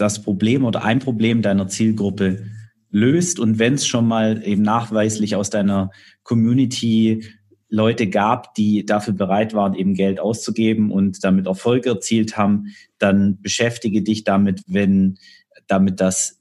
[0.00, 2.44] das Problem oder ein Problem deiner Zielgruppe
[2.90, 5.90] löst und wenn es schon mal eben nachweislich aus deiner
[6.22, 7.24] Community
[7.68, 13.40] Leute gab, die dafür bereit waren, eben Geld auszugeben und damit Erfolg erzielt haben, dann
[13.40, 15.18] beschäftige dich damit, wenn
[15.68, 16.40] damit das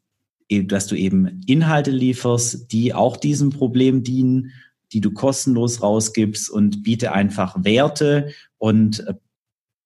[0.51, 4.51] dass du eben Inhalte lieferst, die auch diesem Problem dienen,
[4.91, 9.13] die du kostenlos rausgibst und biete einfach Werte und äh,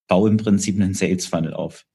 [0.07, 1.85] baue im Prinzip einen Sales Funnel auf.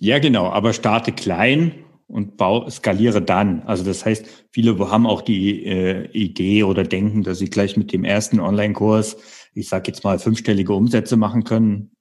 [0.00, 1.72] Ja, genau, aber starte klein
[2.06, 3.62] und bau, skaliere dann.
[3.62, 7.92] Also das heißt, viele haben auch die äh, Idee oder denken, dass sie gleich mit
[7.92, 9.16] dem ersten Online-Kurs,
[9.54, 11.92] ich sage jetzt mal, fünfstellige Umsätze machen können.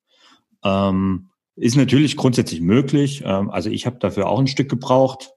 [0.64, 3.24] Ähm, ist natürlich grundsätzlich möglich.
[3.26, 5.32] Ähm, also ich habe dafür auch ein Stück gebraucht,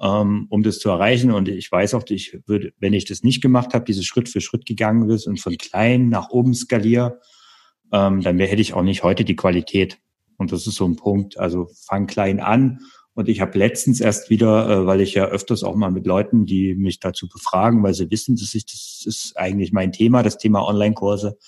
[0.00, 1.30] ähm, um das zu erreichen.
[1.30, 4.40] Und ich weiß auch, ich würde, wenn ich das nicht gemacht habe, diese Schritt für
[4.40, 7.20] Schritt gegangen ist und von klein nach oben skaliere,
[7.92, 9.98] ähm, dann hätte ich auch nicht heute die Qualität.
[10.42, 11.38] Und das ist so ein Punkt.
[11.38, 12.80] Also fang klein an.
[13.14, 16.46] Und ich habe letztens erst wieder, äh, weil ich ja öfters auch mal mit Leuten,
[16.46, 20.38] die mich dazu befragen, weil sie wissen, dass ich, das ist eigentlich mein Thema, das
[20.38, 21.38] Thema Online-Kurse.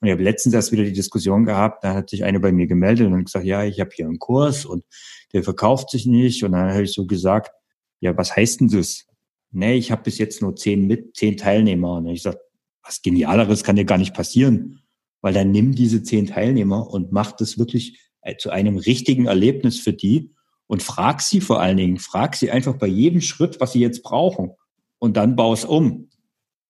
[0.00, 2.66] Und ich habe letztens erst wieder die Diskussion gehabt, da hat sich eine bei mir
[2.66, 4.84] gemeldet und gesagt, ja, ich habe hier einen Kurs und
[5.32, 6.44] der verkauft sich nicht.
[6.44, 7.52] Und dann habe ich so gesagt,
[8.00, 9.06] ja, was heißt denn das?
[9.50, 11.94] Nee, ich habe bis jetzt nur zehn mit, zehn Teilnehmer.
[11.94, 12.38] Und ich sage,
[12.82, 14.80] was Genialeres kann dir gar nicht passieren.
[15.22, 17.98] Weil dann nimm diese zehn Teilnehmer und mach das wirklich
[18.38, 20.30] zu einem richtigen Erlebnis für die
[20.66, 24.02] und frag sie vor allen Dingen, frag sie einfach bei jedem Schritt, was sie jetzt
[24.02, 24.52] brauchen
[24.98, 26.08] und dann bau es um.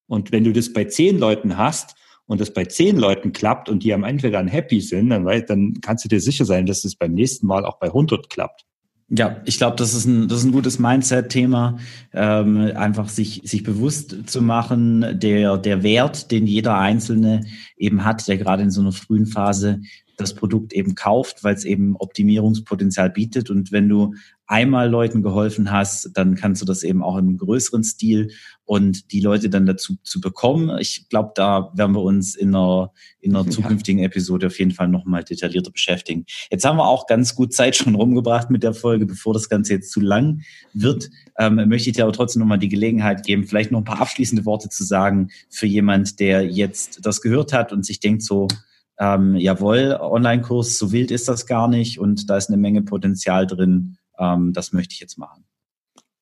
[0.07, 1.95] Und wenn du das bei zehn Leuten hast
[2.27, 5.81] und das bei zehn Leuten klappt und die am Ende dann happy sind, dann, dann
[5.81, 8.65] kannst du dir sicher sein, dass es beim nächsten Mal auch bei 100 klappt.
[9.11, 11.79] Ja, ich glaube, das ist ein, das ist ein gutes Mindset-Thema,
[12.15, 17.45] ähm, einfach sich, sich bewusst zu machen, der, der Wert, den jeder Einzelne
[17.77, 19.83] eben hat, der gerade in so einer frühen Phase
[20.17, 23.51] das Produkt eben kauft, weil es eben Optimierungspotenzial bietet.
[23.51, 24.15] Und wenn du
[24.47, 28.31] einmal Leuten geholfen hast, dann kannst du das eben auch im größeren Stil
[28.65, 30.77] und die Leute dann dazu zu bekommen.
[30.81, 34.89] Ich glaube, da werden wir uns in einer, in einer zukünftigen Episode auf jeden Fall
[34.89, 36.27] nochmal detaillierter beschäftigen.
[36.51, 39.07] Jetzt haben wir auch ganz gut Zeit schon rumgebracht mit der Folge.
[39.07, 40.43] Bevor das Ganze jetzt zu lang
[40.75, 44.01] wird, ähm, möchte ich dir aber trotzdem nochmal die Gelegenheit geben, vielleicht noch ein paar
[44.01, 48.49] abschließende Worte zu sagen für jemand, der jetzt das gehört hat und sich denkt so,
[48.99, 53.47] ähm, jawohl, Online-Kurs, so wild ist das gar nicht und da ist eine Menge Potenzial
[53.47, 53.97] drin.
[54.19, 55.45] Ähm, das möchte ich jetzt machen.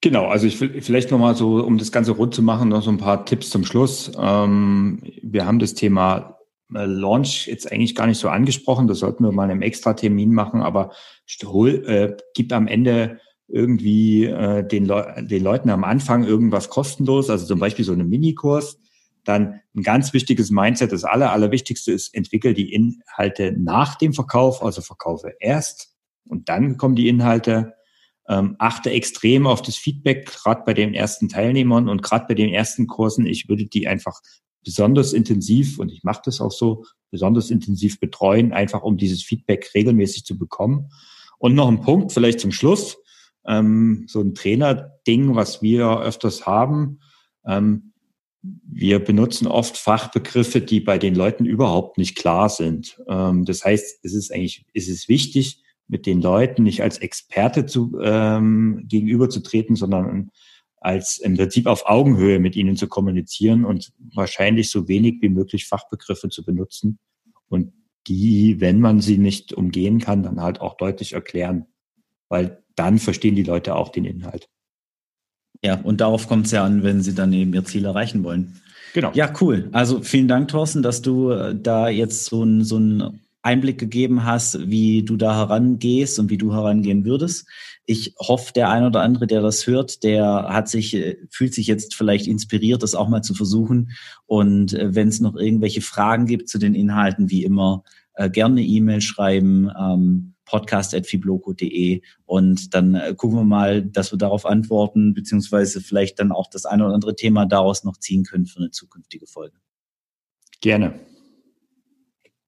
[0.01, 2.91] Genau, also ich will vielleicht nochmal so, um das Ganze rund zu machen, noch so
[2.91, 4.11] ein paar Tipps zum Schluss.
[4.19, 6.39] Ähm, wir haben das Thema
[6.75, 8.89] äh, Launch jetzt eigentlich gar nicht so angesprochen.
[8.89, 10.91] Das sollten wir mal in einem extra Termin machen, aber
[11.45, 17.29] hol, äh, gibt am Ende irgendwie äh, den, Le den Leuten am Anfang irgendwas kostenlos,
[17.29, 18.79] also zum Beispiel so einen Minikurs
[19.25, 24.63] dann ein ganz wichtiges Mindset, das aller, allerwichtigste ist, entwickel die Inhalte nach dem Verkauf,
[24.63, 25.93] also verkaufe erst
[26.29, 27.75] und dann kommen die Inhalte.
[28.29, 32.51] Ähm, achte extrem auf das Feedback, gerade bei den ersten Teilnehmern und gerade bei den
[32.51, 33.27] ersten Kursen.
[33.27, 34.21] Ich würde die einfach
[34.65, 39.71] besonders intensiv, und ich mache das auch so, besonders intensiv betreuen, einfach um dieses Feedback
[39.75, 40.91] regelmäßig zu bekommen.
[41.39, 42.97] Und noch ein Punkt vielleicht zum Schluss,
[43.47, 47.01] ähm, so ein Trainer-Ding, was wir öfters haben.
[47.45, 47.92] Ähm,
[48.43, 53.01] wir benutzen oft Fachbegriffe, die bei den Leuten überhaupt nicht klar sind.
[53.09, 57.67] Ähm, das heißt, es ist eigentlich, es ist wichtig, mit den Leuten nicht als Experte
[57.67, 60.31] zu, ähm, gegenüberzutreten, sondern
[60.81, 65.67] als im Prinzip auf Augenhöhe mit ihnen zu kommunizieren und wahrscheinlich so wenig wie möglich
[65.67, 66.99] Fachbegriffe zu benutzen
[67.49, 67.73] und
[68.09, 71.67] die, wenn man sie nicht umgehen kann, dann halt auch deutlich erklären,
[72.29, 74.49] weil dann verstehen die Leute auch den Inhalt.
[75.65, 78.61] Ja, und darauf kommt es ja an, wenn sie dann eben ihr Ziel erreichen wollen.
[78.95, 79.13] Genau.
[79.15, 79.69] Ja, cool.
[79.73, 84.25] Also vielen Dank, Thorsten, dass du äh, da jetzt so ein, so ein Einblick gegeben
[84.25, 87.47] hast, wie du da herangehst und wie du herangehen würdest.
[87.87, 91.69] Ich hoffe, der ein oder andere, der das hört, der hat sich, äh, fühlt sich
[91.69, 93.93] jetzt vielleicht inspiriert, das auch mal zu versuchen.
[94.27, 97.85] Und äh, wenn es noch irgendwelche Fragen gibt zu den Inhalten, wie immer,
[98.31, 100.32] gerne E-Mail schreiben.
[100.53, 106.47] Podcast.fibloco.de und dann äh, gucken wir mal, dass wir darauf antworten, beziehungsweise vielleicht dann auch
[106.51, 109.57] das eine oder andere Thema daraus noch ziehen können für eine zukünftige Folge.
[110.61, 111.01] Gerne.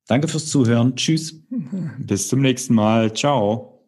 [0.07, 0.97] Danke fürs Zuhören.
[0.97, 1.43] Tschüss.
[1.99, 3.15] Bis zum nächsten Mal.
[3.15, 3.81] Ciao.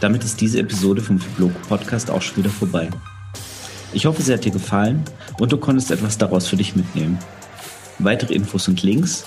[0.00, 2.88] Damit ist diese Episode vom Fibloco Podcast auch schon wieder vorbei.
[3.92, 5.04] Ich hoffe, sie hat dir gefallen
[5.38, 7.18] und du konntest etwas daraus für dich mitnehmen.
[7.98, 9.26] Weitere Infos und Links